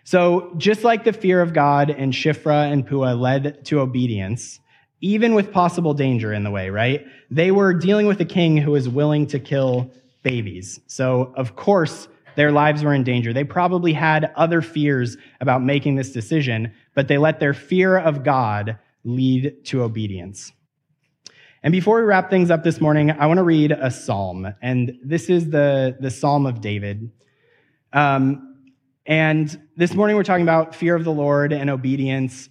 So 0.03 0.53
just 0.59 0.85
like 0.85 1.05
the 1.05 1.13
fear 1.13 1.41
of 1.41 1.55
God 1.55 1.91
in 1.91 2.11
Shiphrah 2.11 2.71
and 2.71 2.87
Puah 2.87 3.15
led 3.15 3.65
to 3.67 3.81
obedience, 3.81 4.61
even 5.01 5.35
with 5.35 5.53
possible 5.53 5.95
danger 5.95 6.33
in 6.33 6.45
the 6.45 6.51
way, 6.51 6.69
right? 6.69 7.07
They 7.31 7.51
were 7.51 7.73
dealing 7.73 8.07
with 8.07 8.21
a 8.21 8.25
king 8.27 8.57
who 8.57 8.73
was 8.73 8.89
willing 8.89 9.27
to 9.29 9.39
kill 9.39 9.91
babies. 10.23 10.81
So 10.87 11.33
of 11.37 11.57
course, 11.57 12.09
their 12.37 12.53
lives 12.53 12.83
were 12.83 12.93
in 12.93 13.05
danger. 13.05 13.33
They 13.33 13.45
probably 13.45 13.93
had 13.93 14.33
other 14.37 14.61
fears 14.61 15.17
about 15.41 15.63
making 15.63 15.95
this 15.95 16.11
decision, 16.11 16.75
but 16.95 17.09
they 17.09 17.19
let 17.19 17.41
their 17.41 17.55
fear 17.55 17.97
of 17.97 18.25
God 18.25 18.79
lead 19.05 19.65
to 19.67 19.83
obedience. 19.83 20.53
And 21.63 21.73
before 21.73 21.99
we 21.99 22.03
wrap 22.03 22.29
things 22.29 22.51
up 22.51 22.63
this 22.63 22.81
morning, 22.81 23.11
I 23.11 23.27
want 23.27 23.39
to 23.39 23.43
read 23.45 23.73
a 23.73 23.91
psalm. 23.91 24.53
And 24.61 24.99
this 25.03 25.31
is 25.31 25.49
the, 25.49 25.97
the 25.99 26.11
Psalm 26.11 26.45
of 26.45 26.61
David. 26.61 27.11
Um, 27.93 28.57
and 29.07 29.59
this 29.77 29.95
morning 29.95 30.17
we're 30.17 30.25
talking 30.25 30.43
about 30.43 30.75
fear 30.75 30.95
of 30.95 31.05
the 31.05 31.13
Lord 31.13 31.53
and 31.55 31.71
obedience. 31.71 32.51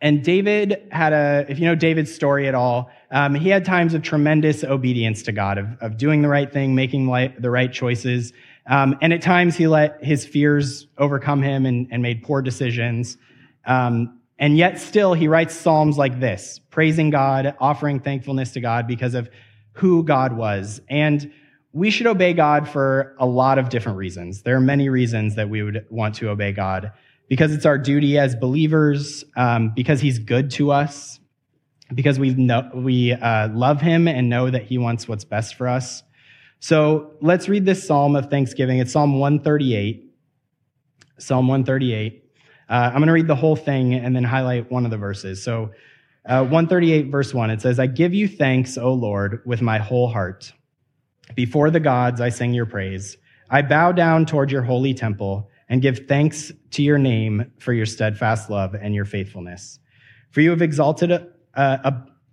And 0.00 0.24
David 0.24 0.88
had 0.90 1.12
a, 1.12 1.44
if 1.48 1.58
you 1.58 1.66
know 1.66 1.74
David's 1.74 2.14
story 2.14 2.48
at 2.48 2.54
all, 2.54 2.90
um, 3.10 3.34
he 3.34 3.50
had 3.50 3.66
times 3.66 3.92
of 3.92 4.02
tremendous 4.02 4.64
obedience 4.64 5.22
to 5.24 5.32
God, 5.32 5.58
of, 5.58 5.66
of 5.82 5.98
doing 5.98 6.22
the 6.22 6.28
right 6.28 6.50
thing, 6.50 6.74
making 6.74 7.06
the 7.38 7.50
right 7.50 7.72
choices. 7.72 8.32
Um, 8.66 8.96
and 9.02 9.12
at 9.12 9.20
times 9.20 9.56
he 9.56 9.66
let 9.66 10.02
his 10.02 10.24
fears 10.24 10.86
overcome 10.96 11.42
him 11.42 11.66
and, 11.66 11.88
and 11.90 12.02
made 12.02 12.22
poor 12.22 12.40
decisions. 12.40 13.18
Um, 13.66 14.21
and 14.42 14.56
yet 14.56 14.80
still 14.80 15.14
he 15.14 15.28
writes 15.28 15.54
psalms 15.54 15.96
like 15.96 16.18
this, 16.18 16.58
praising 16.70 17.10
God, 17.10 17.54
offering 17.60 18.00
thankfulness 18.00 18.50
to 18.54 18.60
God 18.60 18.88
because 18.88 19.14
of 19.14 19.30
who 19.74 20.02
God 20.02 20.36
was. 20.36 20.80
And 20.88 21.32
we 21.72 21.92
should 21.92 22.08
obey 22.08 22.32
God 22.32 22.68
for 22.68 23.14
a 23.20 23.24
lot 23.24 23.60
of 23.60 23.68
different 23.68 23.98
reasons. 23.98 24.42
There 24.42 24.56
are 24.56 24.60
many 24.60 24.88
reasons 24.88 25.36
that 25.36 25.48
we 25.48 25.62
would 25.62 25.86
want 25.90 26.16
to 26.16 26.28
obey 26.28 26.50
God 26.50 26.90
because 27.28 27.54
it's 27.54 27.64
our 27.64 27.78
duty 27.78 28.18
as 28.18 28.34
believers, 28.34 29.24
um, 29.36 29.72
because 29.76 30.00
he's 30.00 30.18
good 30.18 30.50
to 30.50 30.72
us, 30.72 31.20
because 31.94 32.18
we 32.18 32.34
know, 32.34 32.68
we 32.74 33.12
uh, 33.12 33.48
love 33.50 33.80
him 33.80 34.08
and 34.08 34.28
know 34.28 34.50
that 34.50 34.64
he 34.64 34.76
wants 34.76 35.06
what's 35.06 35.24
best 35.24 35.54
for 35.54 35.68
us. 35.68 36.02
So 36.58 37.12
let's 37.20 37.48
read 37.48 37.64
this 37.64 37.86
psalm 37.86 38.16
of 38.16 38.28
thanksgiving. 38.28 38.80
It's 38.80 38.90
Psalm 38.90 39.20
138. 39.20 40.12
Psalm 41.18 41.46
138. 41.46 42.21
Uh, 42.72 42.86
I'm 42.86 43.00
going 43.00 43.08
to 43.08 43.12
read 43.12 43.26
the 43.26 43.36
whole 43.36 43.54
thing 43.54 43.92
and 43.92 44.16
then 44.16 44.24
highlight 44.24 44.70
one 44.70 44.86
of 44.86 44.90
the 44.90 44.96
verses. 44.96 45.42
So, 45.42 45.72
uh, 46.24 46.40
138, 46.40 47.10
verse 47.10 47.34
1, 47.34 47.50
it 47.50 47.60
says, 47.60 47.78
I 47.78 47.86
give 47.86 48.14
you 48.14 48.26
thanks, 48.26 48.78
O 48.78 48.94
Lord, 48.94 49.42
with 49.44 49.60
my 49.60 49.76
whole 49.76 50.08
heart. 50.08 50.54
Before 51.34 51.70
the 51.70 51.80
gods, 51.80 52.22
I 52.22 52.30
sing 52.30 52.54
your 52.54 52.64
praise. 52.64 53.18
I 53.50 53.60
bow 53.60 53.92
down 53.92 54.24
toward 54.24 54.50
your 54.50 54.62
holy 54.62 54.94
temple 54.94 55.50
and 55.68 55.82
give 55.82 56.06
thanks 56.08 56.50
to 56.70 56.82
your 56.82 56.96
name 56.96 57.52
for 57.58 57.74
your 57.74 57.84
steadfast 57.84 58.48
love 58.48 58.74
and 58.74 58.94
your 58.94 59.04
faithfulness. 59.04 59.78
For 60.30 60.40
you 60.40 60.48
have 60.48 60.62
exalted, 60.62 61.26
uh, 61.54 61.90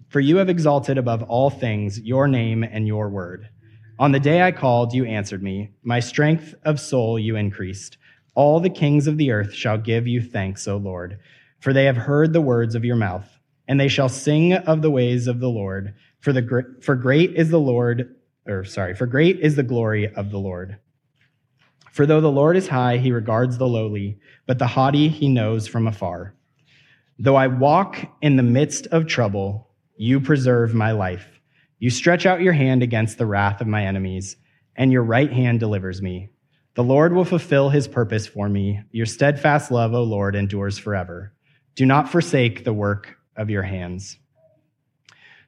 for 0.07 0.21
you 0.21 0.37
have 0.37 0.47
exalted 0.47 0.97
above 0.97 1.21
all 1.23 1.49
things 1.49 1.99
your 1.99 2.29
name 2.29 2.63
and 2.63 2.87
your 2.87 3.09
word. 3.09 3.49
On 3.97 4.13
the 4.13 4.21
day 4.21 4.41
I 4.41 4.53
called, 4.53 4.93
you 4.93 5.03
answered 5.03 5.43
me. 5.43 5.71
My 5.83 5.99
strength 5.99 6.55
of 6.63 6.79
soul 6.79 7.19
you 7.19 7.35
increased. 7.35 7.97
All 8.39 8.61
the 8.61 8.69
kings 8.69 9.05
of 9.05 9.17
the 9.17 9.31
earth 9.31 9.53
shall 9.53 9.77
give 9.77 10.07
you 10.07 10.21
thanks, 10.21 10.65
O 10.65 10.77
Lord, 10.77 11.19
for 11.59 11.73
they 11.73 11.83
have 11.83 11.97
heard 11.97 12.31
the 12.31 12.39
words 12.39 12.73
of 12.73 12.85
your 12.85 12.95
mouth, 12.95 13.27
and 13.67 13.77
they 13.77 13.89
shall 13.89 14.07
sing 14.07 14.53
of 14.53 14.81
the 14.81 14.89
ways 14.89 15.27
of 15.27 15.41
the 15.41 15.49
Lord. 15.49 15.93
For 16.21 16.31
the 16.31 16.77
for 16.79 16.95
great 16.95 17.35
is 17.35 17.49
the 17.49 17.59
Lord, 17.59 18.15
or 18.47 18.63
sorry, 18.63 18.95
for 18.95 19.07
great 19.07 19.41
is 19.41 19.57
the 19.57 19.63
glory 19.63 20.07
of 20.15 20.31
the 20.31 20.37
Lord. 20.37 20.77
For 21.91 22.05
though 22.05 22.21
the 22.21 22.31
Lord 22.31 22.55
is 22.55 22.69
high, 22.69 22.95
he 22.95 23.11
regards 23.11 23.57
the 23.57 23.67
lowly, 23.67 24.19
but 24.45 24.57
the 24.57 24.67
haughty 24.67 25.09
he 25.09 25.27
knows 25.27 25.67
from 25.67 25.85
afar. 25.85 26.33
Though 27.17 27.35
I 27.35 27.47
walk 27.47 27.97
in 28.21 28.37
the 28.37 28.41
midst 28.41 28.87
of 28.87 29.05
trouble, 29.05 29.67
you 29.97 30.21
preserve 30.21 30.73
my 30.73 30.93
life. 30.93 31.41
You 31.77 31.89
stretch 31.89 32.25
out 32.25 32.39
your 32.39 32.53
hand 32.53 32.83
against 32.83 33.17
the 33.17 33.25
wrath 33.25 33.59
of 33.59 33.67
my 33.67 33.85
enemies, 33.85 34.37
and 34.77 34.93
your 34.93 35.03
right 35.03 35.29
hand 35.29 35.59
delivers 35.59 36.01
me. 36.01 36.29
The 36.75 36.83
Lord 36.83 37.13
will 37.13 37.25
fulfill 37.25 37.69
his 37.69 37.87
purpose 37.87 38.27
for 38.27 38.47
me. 38.47 38.81
Your 38.91 39.05
steadfast 39.05 39.71
love, 39.71 39.93
O 39.93 40.03
Lord, 40.03 40.35
endures 40.35 40.77
forever. 40.77 41.33
Do 41.75 41.85
not 41.85 42.09
forsake 42.09 42.63
the 42.63 42.73
work 42.73 43.17
of 43.35 43.49
your 43.49 43.63
hands. 43.63 44.17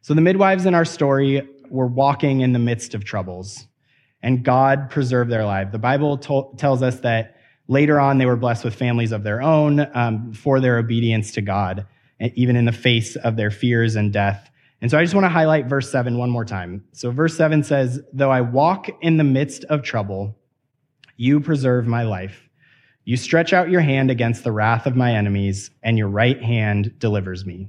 So 0.02 0.14
the 0.14 0.22
midwives 0.22 0.66
in 0.66 0.74
our 0.74 0.86
story 0.86 1.48
were 1.70 1.88
walking 1.88 2.42
in 2.42 2.54
the 2.54 2.60
midst 2.60 2.96
of 2.96 3.06
troubles, 3.06 3.68
and 4.24 4.44
God 4.44 4.90
preserved 4.90 5.32
their 5.32 5.46
life. 5.46 5.72
The 5.72 5.80
Bible 5.80 6.18
to- 6.18 6.52
tells 6.58 6.82
us 6.82 7.00
that 7.02 7.38
later 7.68 8.00
on 8.00 8.18
they 8.18 8.26
were 8.26 8.36
blessed 8.36 8.66
with 8.66 8.76
families 8.76 9.12
of 9.12 9.24
their 9.24 9.42
own 9.42 9.88
um, 9.94 10.34
for 10.34 10.60
their 10.60 10.78
obedience 10.78 11.32
to 11.34 11.42
God, 11.42 11.86
even 12.20 12.56
in 12.56 12.66
the 12.66 12.72
face 12.72 13.16
of 13.16 13.36
their 13.36 13.52
fears 13.52 13.96
and 13.96 14.12
death. 14.12 14.50
And 14.82 14.90
so 14.90 14.98
I 14.98 15.04
just 15.04 15.14
want 15.14 15.26
to 15.26 15.30
highlight 15.30 15.68
verse 15.68 15.92
7 15.92 16.18
one 16.18 16.30
more 16.30 16.46
time. 16.46 16.84
So 16.92 17.12
verse 17.12 17.38
7 17.38 17.64
says, 17.64 18.02
Though 18.12 18.32
I 18.32 18.42
walk 18.42 18.90
in 19.02 19.18
the 19.18 19.24
midst 19.24 19.64
of 19.66 19.84
trouble, 19.84 20.36
you 21.22 21.40
preserve 21.40 21.86
my 21.86 22.02
life. 22.02 22.50
You 23.06 23.16
stretch 23.16 23.54
out 23.54 23.70
your 23.70 23.82
hand 23.82 24.10
against 24.10 24.44
the 24.44 24.52
wrath 24.52 24.88
of 24.88 24.96
my 24.96 25.14
enemies, 25.14 25.70
and 25.84 25.96
your 25.96 26.08
right 26.08 26.42
hand 26.42 26.98
delivers 26.98 27.46
me. 27.46 27.68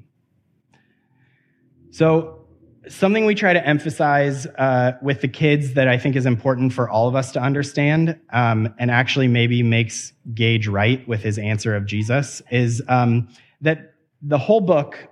So, 1.91 2.47
something 2.89 3.27
we 3.27 3.35
try 3.35 3.53
to 3.53 3.65
emphasize 3.67 4.47
uh, 4.47 4.93
with 5.03 5.21
the 5.21 5.29
kids 5.29 5.75
that 5.75 5.87
I 5.87 5.99
think 5.99 6.17
is 6.17 6.25
important 6.25 6.73
for 6.73 6.89
all 6.89 7.09
of 7.09 7.15
us 7.15 7.33
to 7.33 7.43
understand, 7.43 8.19
um, 8.33 8.75
and 8.79 8.91
actually 8.91 9.29
maybe 9.29 9.63
makes 9.63 10.15
Gage 10.33 10.67
right 10.67 11.07
with 11.07 11.23
his 11.23 11.37
answer 11.37 11.77
of 11.77 11.85
Jesus, 11.85 12.41
is 12.51 12.83
um, 12.89 13.29
that 13.61 13.97
the 14.23 14.39
whole 14.39 14.63
book, 14.63 15.09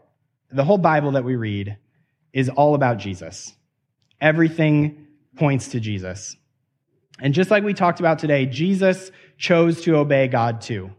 the 0.50 0.64
whole 0.64 0.78
Bible 0.78 1.12
that 1.12 1.24
we 1.24 1.36
read, 1.36 1.76
is 2.32 2.48
all 2.48 2.74
about 2.74 2.96
Jesus. 2.96 3.52
Everything 4.18 5.08
points 5.36 5.68
to 5.68 5.80
Jesus. 5.80 6.36
And 7.20 7.34
just 7.34 7.50
like 7.50 7.64
we 7.64 7.74
talked 7.74 8.00
about 8.00 8.18
today, 8.18 8.46
Jesus 8.46 9.10
chose 9.36 9.82
to 9.82 9.96
obey 9.96 10.28
God 10.28 10.60
too. 10.60 10.90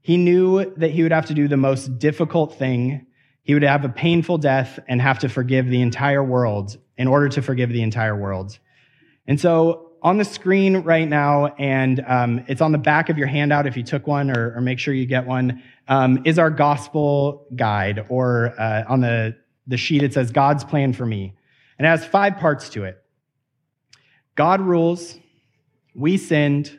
He 0.00 0.16
knew 0.16 0.72
that 0.76 0.90
he 0.90 1.02
would 1.02 1.12
have 1.12 1.26
to 1.26 1.34
do 1.34 1.48
the 1.48 1.56
most 1.56 1.98
difficult 1.98 2.58
thing. 2.58 3.06
He 3.42 3.54
would 3.54 3.62
have 3.62 3.84
a 3.84 3.88
painful 3.88 4.38
death 4.38 4.78
and 4.88 5.00
have 5.00 5.18
to 5.20 5.28
forgive 5.28 5.68
the 5.68 5.82
entire 5.82 6.22
world 6.22 6.76
in 6.96 7.08
order 7.08 7.28
to 7.30 7.42
forgive 7.42 7.70
the 7.70 7.82
entire 7.82 8.16
world. 8.16 8.58
And 9.26 9.40
so 9.40 9.92
on 10.02 10.18
the 10.18 10.24
screen 10.24 10.78
right 10.78 11.08
now, 11.08 11.46
and 11.58 12.04
um, 12.06 12.44
it's 12.46 12.60
on 12.60 12.70
the 12.72 12.78
back 12.78 13.08
of 13.08 13.18
your 13.18 13.26
handout 13.26 13.66
if 13.66 13.76
you 13.76 13.82
took 13.82 14.06
one, 14.06 14.30
or, 14.30 14.54
or 14.56 14.60
make 14.60 14.78
sure 14.78 14.94
you 14.94 15.06
get 15.06 15.26
one, 15.26 15.62
um, 15.88 16.22
is 16.24 16.38
our 16.38 16.50
gospel 16.50 17.46
guide, 17.56 18.06
or 18.08 18.54
uh, 18.58 18.84
on 18.88 19.00
the 19.00 19.36
the 19.66 19.76
sheet, 19.76 20.02
it 20.02 20.14
says 20.14 20.30
God's 20.30 20.64
plan 20.64 20.92
for 20.92 21.04
me. 21.04 21.34
And 21.78 21.86
it 21.86 21.90
has 21.90 22.04
five 22.04 22.38
parts 22.38 22.68
to 22.70 22.84
it 22.84 23.02
God 24.34 24.60
rules, 24.60 25.18
we 25.96 26.18
sinned, 26.18 26.78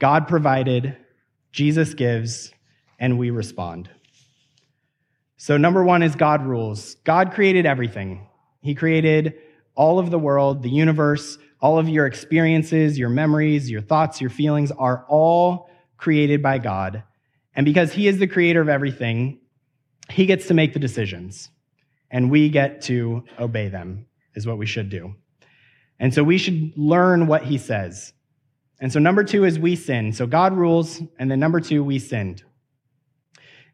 God 0.00 0.26
provided, 0.26 0.96
Jesus 1.52 1.94
gives, 1.94 2.52
and 2.98 3.18
we 3.18 3.30
respond. 3.30 3.88
So, 5.36 5.56
number 5.56 5.84
one 5.84 6.02
is 6.02 6.16
God 6.16 6.44
rules. 6.44 6.96
God 7.04 7.32
created 7.32 7.66
everything. 7.66 8.26
He 8.60 8.74
created 8.74 9.34
all 9.74 9.98
of 9.98 10.10
the 10.10 10.18
world, 10.18 10.62
the 10.62 10.70
universe, 10.70 11.38
all 11.60 11.78
of 11.78 11.88
your 11.88 12.06
experiences, 12.06 12.98
your 12.98 13.08
memories, 13.08 13.70
your 13.70 13.80
thoughts, 13.80 14.20
your 14.20 14.30
feelings 14.30 14.72
are 14.72 15.04
all 15.08 15.70
created 15.96 16.42
by 16.42 16.58
God. 16.58 17.04
And 17.54 17.64
because 17.64 17.92
He 17.92 18.08
is 18.08 18.18
the 18.18 18.26
creator 18.26 18.60
of 18.60 18.68
everything, 18.68 19.40
He 20.10 20.26
gets 20.26 20.48
to 20.48 20.54
make 20.54 20.72
the 20.72 20.80
decisions, 20.80 21.48
and 22.10 22.30
we 22.30 22.48
get 22.48 22.82
to 22.82 23.24
obey 23.38 23.68
them, 23.68 24.06
is 24.34 24.46
what 24.46 24.58
we 24.58 24.66
should 24.66 24.90
do. 24.90 25.14
And 26.00 26.12
so 26.12 26.24
we 26.24 26.38
should 26.38 26.72
learn 26.76 27.28
what 27.28 27.44
He 27.44 27.58
says. 27.58 28.12
And 28.82 28.92
so, 28.92 28.98
number 28.98 29.24
two 29.24 29.44
is 29.44 29.58
we 29.58 29.76
sin. 29.76 30.12
So, 30.12 30.26
God 30.26 30.52
rules, 30.52 31.00
and 31.18 31.30
then 31.30 31.40
number 31.40 31.60
two, 31.60 31.82
we 31.82 31.98
sinned. 32.00 32.42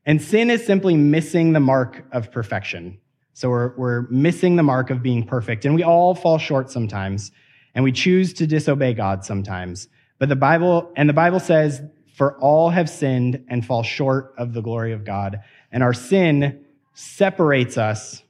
And 0.06 0.22
sin 0.22 0.50
is 0.50 0.64
simply 0.64 0.96
missing 0.96 1.54
the 1.54 1.60
mark 1.60 2.04
of 2.12 2.30
perfection. 2.30 3.00
So, 3.32 3.48
we're, 3.48 3.74
we're 3.76 4.02
missing 4.10 4.56
the 4.56 4.62
mark 4.62 4.90
of 4.90 5.02
being 5.02 5.26
perfect, 5.26 5.64
and 5.64 5.74
we 5.74 5.82
all 5.82 6.14
fall 6.14 6.36
short 6.38 6.70
sometimes, 6.70 7.32
and 7.74 7.82
we 7.82 7.90
choose 7.90 8.34
to 8.34 8.46
disobey 8.46 8.92
God 8.92 9.24
sometimes. 9.24 9.88
But 10.18 10.28
the 10.28 10.36
Bible, 10.36 10.92
and 10.94 11.08
the 11.08 11.14
Bible 11.14 11.40
says 11.40 11.80
for 12.18 12.36
all 12.38 12.70
have 12.70 12.90
sinned 12.90 13.44
and 13.48 13.64
fall 13.64 13.84
short 13.84 14.34
of 14.36 14.52
the 14.52 14.60
glory 14.60 14.92
of 14.92 15.04
God. 15.04 15.40
And 15.70 15.84
our 15.84 15.94
sin 15.94 16.66
separates 16.92 17.78
us 17.78 18.24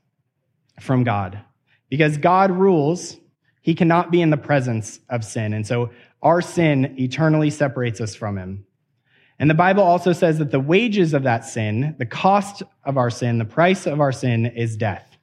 from 0.78 1.04
God. 1.04 1.40
Because 1.88 2.18
God 2.18 2.50
rules, 2.50 3.16
he 3.62 3.74
cannot 3.74 4.10
be 4.10 4.20
in 4.20 4.28
the 4.28 4.36
presence 4.36 5.00
of 5.08 5.24
sin. 5.24 5.54
And 5.54 5.66
so 5.66 5.90
our 6.22 6.40
sin 6.40 6.96
eternally 6.98 7.50
separates 7.50 8.00
us 8.00 8.14
from 8.14 8.36
him. 8.38 8.66
And 9.38 9.48
the 9.48 9.54
Bible 9.54 9.84
also 9.84 10.12
says 10.12 10.38
that 10.38 10.50
the 10.50 10.60
wages 10.60 11.14
of 11.14 11.22
that 11.22 11.44
sin, 11.44 11.94
the 11.98 12.06
cost 12.06 12.62
of 12.84 12.96
our 12.96 13.10
sin, 13.10 13.38
the 13.38 13.44
price 13.44 13.86
of 13.86 14.00
our 14.00 14.10
sin 14.10 14.46
is 14.46 14.76
death. 14.76 15.16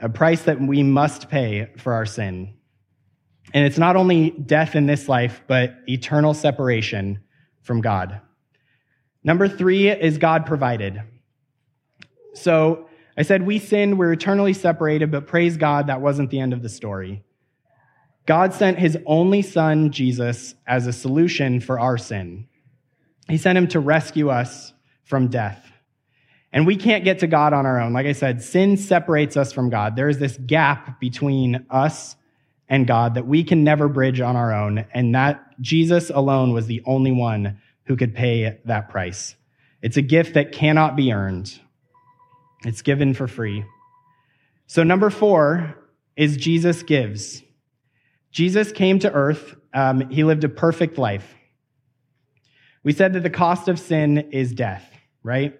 A 0.00 0.08
price 0.08 0.42
that 0.42 0.60
we 0.60 0.82
must 0.82 1.28
pay 1.28 1.70
for 1.78 1.92
our 1.92 2.06
sin. 2.06 2.54
And 3.54 3.64
it's 3.64 3.78
not 3.78 3.94
only 3.94 4.30
death 4.30 4.74
in 4.74 4.86
this 4.86 5.08
life, 5.08 5.42
but 5.46 5.74
eternal 5.88 6.34
separation 6.34 7.20
from 7.60 7.80
God. 7.80 8.20
Number 9.22 9.46
three 9.46 9.88
is 9.88 10.18
God 10.18 10.44
provided. 10.46 11.02
So 12.34 12.88
I 13.16 13.22
said 13.22 13.46
we 13.46 13.60
sinned, 13.60 13.98
we're 13.98 14.12
eternally 14.12 14.54
separated, 14.54 15.12
but 15.12 15.28
praise 15.28 15.56
God, 15.56 15.86
that 15.86 16.00
wasn't 16.00 16.30
the 16.30 16.40
end 16.40 16.52
of 16.52 16.62
the 16.62 16.68
story. 16.68 17.22
God 18.26 18.54
sent 18.54 18.78
his 18.78 18.96
only 19.06 19.42
son, 19.42 19.90
Jesus, 19.90 20.54
as 20.66 20.86
a 20.86 20.92
solution 20.92 21.60
for 21.60 21.80
our 21.80 21.98
sin. 21.98 22.46
He 23.28 23.36
sent 23.36 23.58
him 23.58 23.68
to 23.68 23.80
rescue 23.80 24.30
us 24.30 24.72
from 25.04 25.28
death. 25.28 25.72
And 26.52 26.66
we 26.66 26.76
can't 26.76 27.04
get 27.04 27.20
to 27.20 27.26
God 27.26 27.52
on 27.52 27.66
our 27.66 27.80
own. 27.80 27.92
Like 27.92 28.06
I 28.06 28.12
said, 28.12 28.42
sin 28.42 28.76
separates 28.76 29.36
us 29.36 29.52
from 29.52 29.70
God. 29.70 29.96
There 29.96 30.08
is 30.08 30.18
this 30.18 30.36
gap 30.36 31.00
between 31.00 31.66
us 31.70 32.14
and 32.68 32.86
God 32.86 33.14
that 33.14 33.26
we 33.26 33.42
can 33.42 33.64
never 33.64 33.88
bridge 33.88 34.20
on 34.20 34.36
our 34.36 34.52
own. 34.52 34.84
And 34.92 35.14
that 35.14 35.42
Jesus 35.60 36.10
alone 36.10 36.52
was 36.52 36.66
the 36.66 36.82
only 36.84 37.12
one 37.12 37.58
who 37.84 37.96
could 37.96 38.14
pay 38.14 38.58
that 38.66 38.90
price. 38.90 39.34
It's 39.80 39.96
a 39.96 40.02
gift 40.02 40.34
that 40.34 40.52
cannot 40.52 40.94
be 40.94 41.12
earned. 41.12 41.58
It's 42.64 42.82
given 42.82 43.14
for 43.14 43.26
free. 43.26 43.64
So 44.66 44.84
number 44.84 45.10
four 45.10 45.76
is 46.16 46.36
Jesus 46.36 46.82
gives. 46.82 47.42
Jesus 48.32 48.72
came 48.72 48.98
to 49.00 49.12
earth. 49.12 49.54
Um, 49.72 50.10
he 50.10 50.24
lived 50.24 50.42
a 50.44 50.48
perfect 50.48 50.98
life. 50.98 51.34
We 52.82 52.92
said 52.92 53.12
that 53.12 53.22
the 53.22 53.30
cost 53.30 53.68
of 53.68 53.78
sin 53.78 54.18
is 54.32 54.52
death, 54.52 54.84
right? 55.22 55.58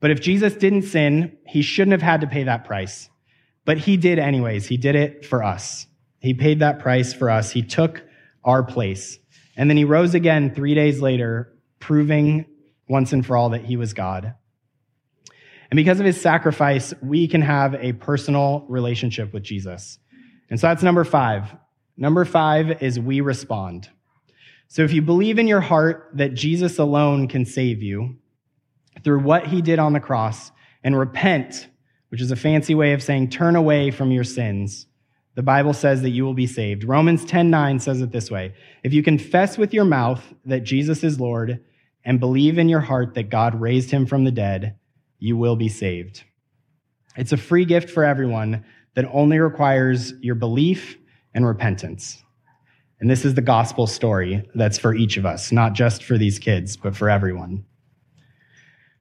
But 0.00 0.10
if 0.10 0.20
Jesus 0.20 0.54
didn't 0.54 0.82
sin, 0.82 1.36
he 1.46 1.62
shouldn't 1.62 1.92
have 1.92 2.02
had 2.02 2.22
to 2.22 2.26
pay 2.26 2.44
that 2.44 2.64
price. 2.64 3.08
But 3.64 3.78
he 3.78 3.96
did 3.96 4.18
anyways. 4.18 4.66
He 4.66 4.76
did 4.76 4.96
it 4.96 5.24
for 5.24 5.44
us. 5.44 5.86
He 6.18 6.34
paid 6.34 6.60
that 6.60 6.80
price 6.80 7.12
for 7.12 7.30
us. 7.30 7.50
He 7.50 7.62
took 7.62 8.02
our 8.44 8.62
place. 8.62 9.18
And 9.56 9.70
then 9.70 9.76
he 9.76 9.84
rose 9.84 10.14
again 10.14 10.54
three 10.54 10.74
days 10.74 11.00
later, 11.00 11.52
proving 11.78 12.46
once 12.88 13.12
and 13.12 13.24
for 13.24 13.36
all 13.36 13.50
that 13.50 13.64
he 13.64 13.76
was 13.76 13.92
God. 13.92 14.34
And 15.70 15.76
because 15.76 15.98
of 15.98 16.06
his 16.06 16.20
sacrifice, 16.20 16.94
we 17.02 17.26
can 17.26 17.42
have 17.42 17.74
a 17.74 17.92
personal 17.92 18.64
relationship 18.68 19.32
with 19.32 19.42
Jesus. 19.42 19.98
And 20.48 20.60
so 20.60 20.68
that's 20.68 20.82
number 20.82 21.04
five. 21.04 21.54
Number 21.96 22.24
five 22.24 22.82
is 22.82 23.00
we 23.00 23.20
respond. 23.20 23.88
So 24.68 24.82
if 24.82 24.92
you 24.92 25.00
believe 25.00 25.38
in 25.38 25.46
your 25.46 25.60
heart 25.60 26.10
that 26.14 26.34
Jesus 26.34 26.78
alone 26.78 27.28
can 27.28 27.44
save 27.44 27.82
you 27.82 28.16
through 29.02 29.20
what 29.20 29.46
he 29.46 29.62
did 29.62 29.78
on 29.78 29.92
the 29.92 30.00
cross 30.00 30.50
and 30.82 30.98
repent, 30.98 31.68
which 32.08 32.20
is 32.20 32.30
a 32.30 32.36
fancy 32.36 32.74
way 32.74 32.92
of 32.92 33.02
saying 33.02 33.30
turn 33.30 33.56
away 33.56 33.90
from 33.90 34.10
your 34.10 34.24
sins, 34.24 34.86
the 35.34 35.42
Bible 35.42 35.74
says 35.74 36.02
that 36.02 36.10
you 36.10 36.24
will 36.24 36.34
be 36.34 36.46
saved. 36.46 36.82
Romans 36.82 37.24
10:9 37.24 37.78
says 37.80 38.00
it 38.00 38.10
this 38.10 38.30
way: 38.30 38.54
If 38.82 38.92
you 38.92 39.02
confess 39.02 39.58
with 39.58 39.72
your 39.72 39.84
mouth 39.84 40.34
that 40.44 40.64
Jesus 40.64 41.04
is 41.04 41.20
Lord 41.20 41.62
and 42.04 42.20
believe 42.20 42.58
in 42.58 42.68
your 42.68 42.80
heart 42.80 43.14
that 43.14 43.30
God 43.30 43.60
raised 43.60 43.90
him 43.90 44.06
from 44.06 44.24
the 44.24 44.30
dead, 44.30 44.76
you 45.18 45.36
will 45.36 45.56
be 45.56 45.68
saved. 45.68 46.24
It's 47.16 47.32
a 47.32 47.36
free 47.36 47.64
gift 47.64 47.90
for 47.90 48.04
everyone 48.04 48.64
that 48.94 49.08
only 49.12 49.38
requires 49.38 50.14
your 50.20 50.34
belief 50.34 50.98
and 51.36 51.46
repentance. 51.46 52.24
And 52.98 53.10
this 53.10 53.26
is 53.26 53.34
the 53.34 53.42
gospel 53.42 53.86
story 53.86 54.48
that's 54.54 54.78
for 54.78 54.94
each 54.94 55.18
of 55.18 55.26
us, 55.26 55.52
not 55.52 55.74
just 55.74 56.02
for 56.02 56.16
these 56.16 56.38
kids, 56.38 56.76
but 56.76 56.96
for 56.96 57.10
everyone. 57.10 57.64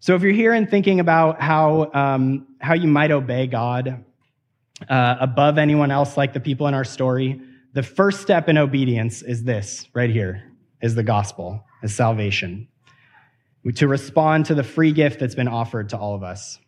So 0.01 0.13
if 0.15 0.21
you're 0.21 0.33
here 0.33 0.53
and 0.53 0.69
thinking 0.69 0.99
about 0.99 1.41
how, 1.41 1.89
um, 1.93 2.45
how 2.59 2.73
you 2.73 2.89
might 2.89 3.09
obey 3.09 3.47
God 3.47 4.03
uh, 4.89 5.15
above 5.19 5.57
anyone 5.57 5.91
else 5.91 6.17
like 6.17 6.33
the 6.33 6.41
people 6.41 6.67
in 6.67 6.73
our 6.73 6.83
story, 6.83 7.39
the 7.73 7.81
first 7.81 8.21
step 8.21 8.49
in 8.49 8.57
obedience 8.57 9.21
is 9.21 9.45
this 9.45 9.87
right 9.93 10.09
here 10.09 10.43
is 10.81 10.93
the 10.93 11.03
gospel, 11.03 11.63
is 11.81 11.95
salvation. 11.95 12.67
To 13.75 13.87
respond 13.87 14.45
to 14.47 14.55
the 14.55 14.63
free 14.63 14.91
gift 14.91 15.19
that's 15.19 15.33
been 15.33 15.47
offered 15.47 15.89
to 15.89 15.97
all 15.97 16.13
of 16.13 16.21
us. 16.21 16.59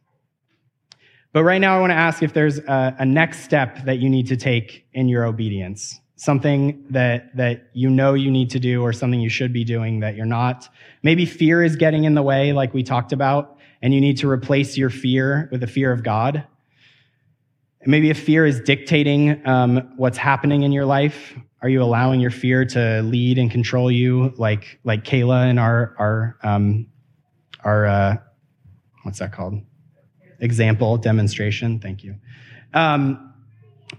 But 1.38 1.44
right 1.44 1.62
now, 1.62 1.78
I 1.78 1.80
want 1.80 1.92
to 1.92 1.96
ask 1.96 2.24
if 2.24 2.34
there's 2.34 2.58
a, 2.58 2.96
a 2.98 3.06
next 3.06 3.42
step 3.42 3.86
that 3.86 4.00
you 4.00 4.10
need 4.10 4.26
to 4.26 4.36
take 4.36 4.88
in 4.94 5.08
your 5.08 5.24
obedience. 5.24 6.02
Something 6.16 6.84
that 6.90 7.38
that 7.38 7.70
you 7.74 7.92
know 7.92 8.16
you 8.16 8.32
need 8.32 8.50
to 8.50 8.60
do 8.60 8.82
or 8.82 8.92
something 8.92 9.20
you 9.20 9.30
should 9.30 9.54
be 9.54 9.64
doing 9.64 10.00
that 10.00 10.16
you're 10.16 10.26
not. 10.26 10.68
Maybe 11.04 11.28
fear 11.28 11.64
is 11.64 11.76
getting 11.76 12.06
in 12.06 12.16
the 12.16 12.24
way 12.24 12.54
like 12.54 12.74
we 12.74 12.82
talked 12.82 13.14
about 13.14 13.56
and 13.84 13.94
you 13.94 14.02
need 14.02 14.18
to 14.18 14.28
replace 14.28 14.78
your 14.78 14.90
fear 14.90 15.48
with 15.52 15.62
the 15.62 15.68
fear 15.68 15.92
of 15.92 16.02
god. 16.02 16.44
Maybe 17.86 18.10
if 18.10 18.20
fear 18.20 18.44
is 18.44 18.60
dictating 18.60 19.46
um, 19.46 19.94
what's 19.96 20.18
happening 20.18 20.64
in 20.64 20.72
your 20.72 20.86
life, 20.86 21.38
are 21.62 21.70
you 21.70 21.84
allowing 21.84 22.20
your 22.20 22.32
fear 22.32 22.66
to 22.66 23.04
lead 23.04 23.38
and 23.38 23.52
control 23.52 23.92
you, 23.92 24.34
like 24.38 24.80
like 24.84 25.04
Kayla 25.04 25.52
in 25.52 25.60
our 25.60 25.94
our 26.00 26.38
um, 26.42 26.88
our 27.64 27.86
uh, 27.86 28.16
what's 29.04 29.20
that 29.20 29.32
called? 29.32 29.62
Example 30.40 30.98
demonstration. 30.98 31.80
Thank 31.80 32.04
you. 32.04 32.16
Um, 32.74 33.34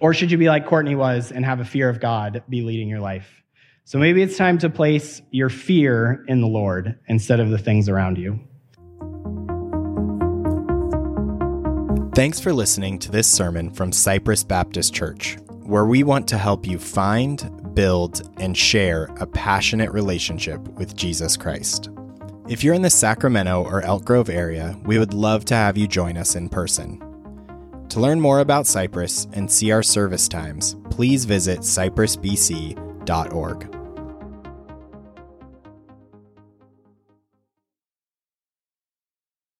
or 0.01 0.15
should 0.15 0.31
you 0.31 0.39
be 0.39 0.49
like 0.49 0.67
Courtney 0.67 0.95
was 0.95 1.33
and 1.33 1.45
have 1.45 1.61
a 1.61 1.65
fear 1.65 1.89
of 1.89 2.01
God 2.01 2.43
be 2.49 2.63
leading 2.63 2.89
your 2.89 3.01
life? 3.01 3.43
So 3.85 3.99
maybe 3.99 4.23
it's 4.23 4.37
time 4.37 4.59
to 4.59 4.69
place 4.69 5.23
your 5.31 5.49
fear 5.49 6.25
in 6.29 6.41
the 6.41 6.47
Lord 6.47 6.99
instead 7.09 7.41
of 7.41 7.51
the 7.51 7.59
things 7.59 7.89
around 7.89 8.19
you. 8.19 8.39
Thanks 12.15 12.41
for 12.41 12.53
listening 12.53 12.99
to 12.99 13.11
this 13.11 13.27
sermon 13.27 13.71
from 13.71 13.93
Cypress 13.93 14.45
Baptist 14.45 14.93
Church, 14.93 15.39
where 15.63 15.87
we 15.87 16.03
want 16.03 16.29
to 16.29 16.37
help 16.37 16.67
you 16.67 16.79
find, 16.79 17.75
build, 17.75 18.29
and 18.39 18.57
share 18.57 19.05
a 19.21 19.27
passionate 19.27 19.93
relationship 19.93 20.61
with 20.71 20.97
Jesus 20.97 21.37
Christ. 21.37 21.89
If 22.49 22.65
you're 22.65 22.73
in 22.73 22.81
the 22.81 22.89
Sacramento 22.89 23.63
or 23.63 23.83
Elk 23.83 24.07
Grove 24.07 24.31
area, 24.31 24.75
we 24.87 24.99
would 24.99 25.13
love 25.13 25.45
to 25.47 25.55
have 25.55 25.77
you 25.77 25.87
join 25.87 26.17
us 26.17 26.35
in 26.35 26.49
person. 26.49 26.99
To 27.91 28.01
learn 28.01 28.23
more 28.23 28.41
about 28.41 28.67
Cypress 28.67 29.27
and 29.35 29.51
see 29.51 29.71
our 29.71 29.83
service 29.83 30.29
times, 30.29 30.75
please 30.89 31.27
visit 31.27 31.61
cypressbc.org. 31.61 33.78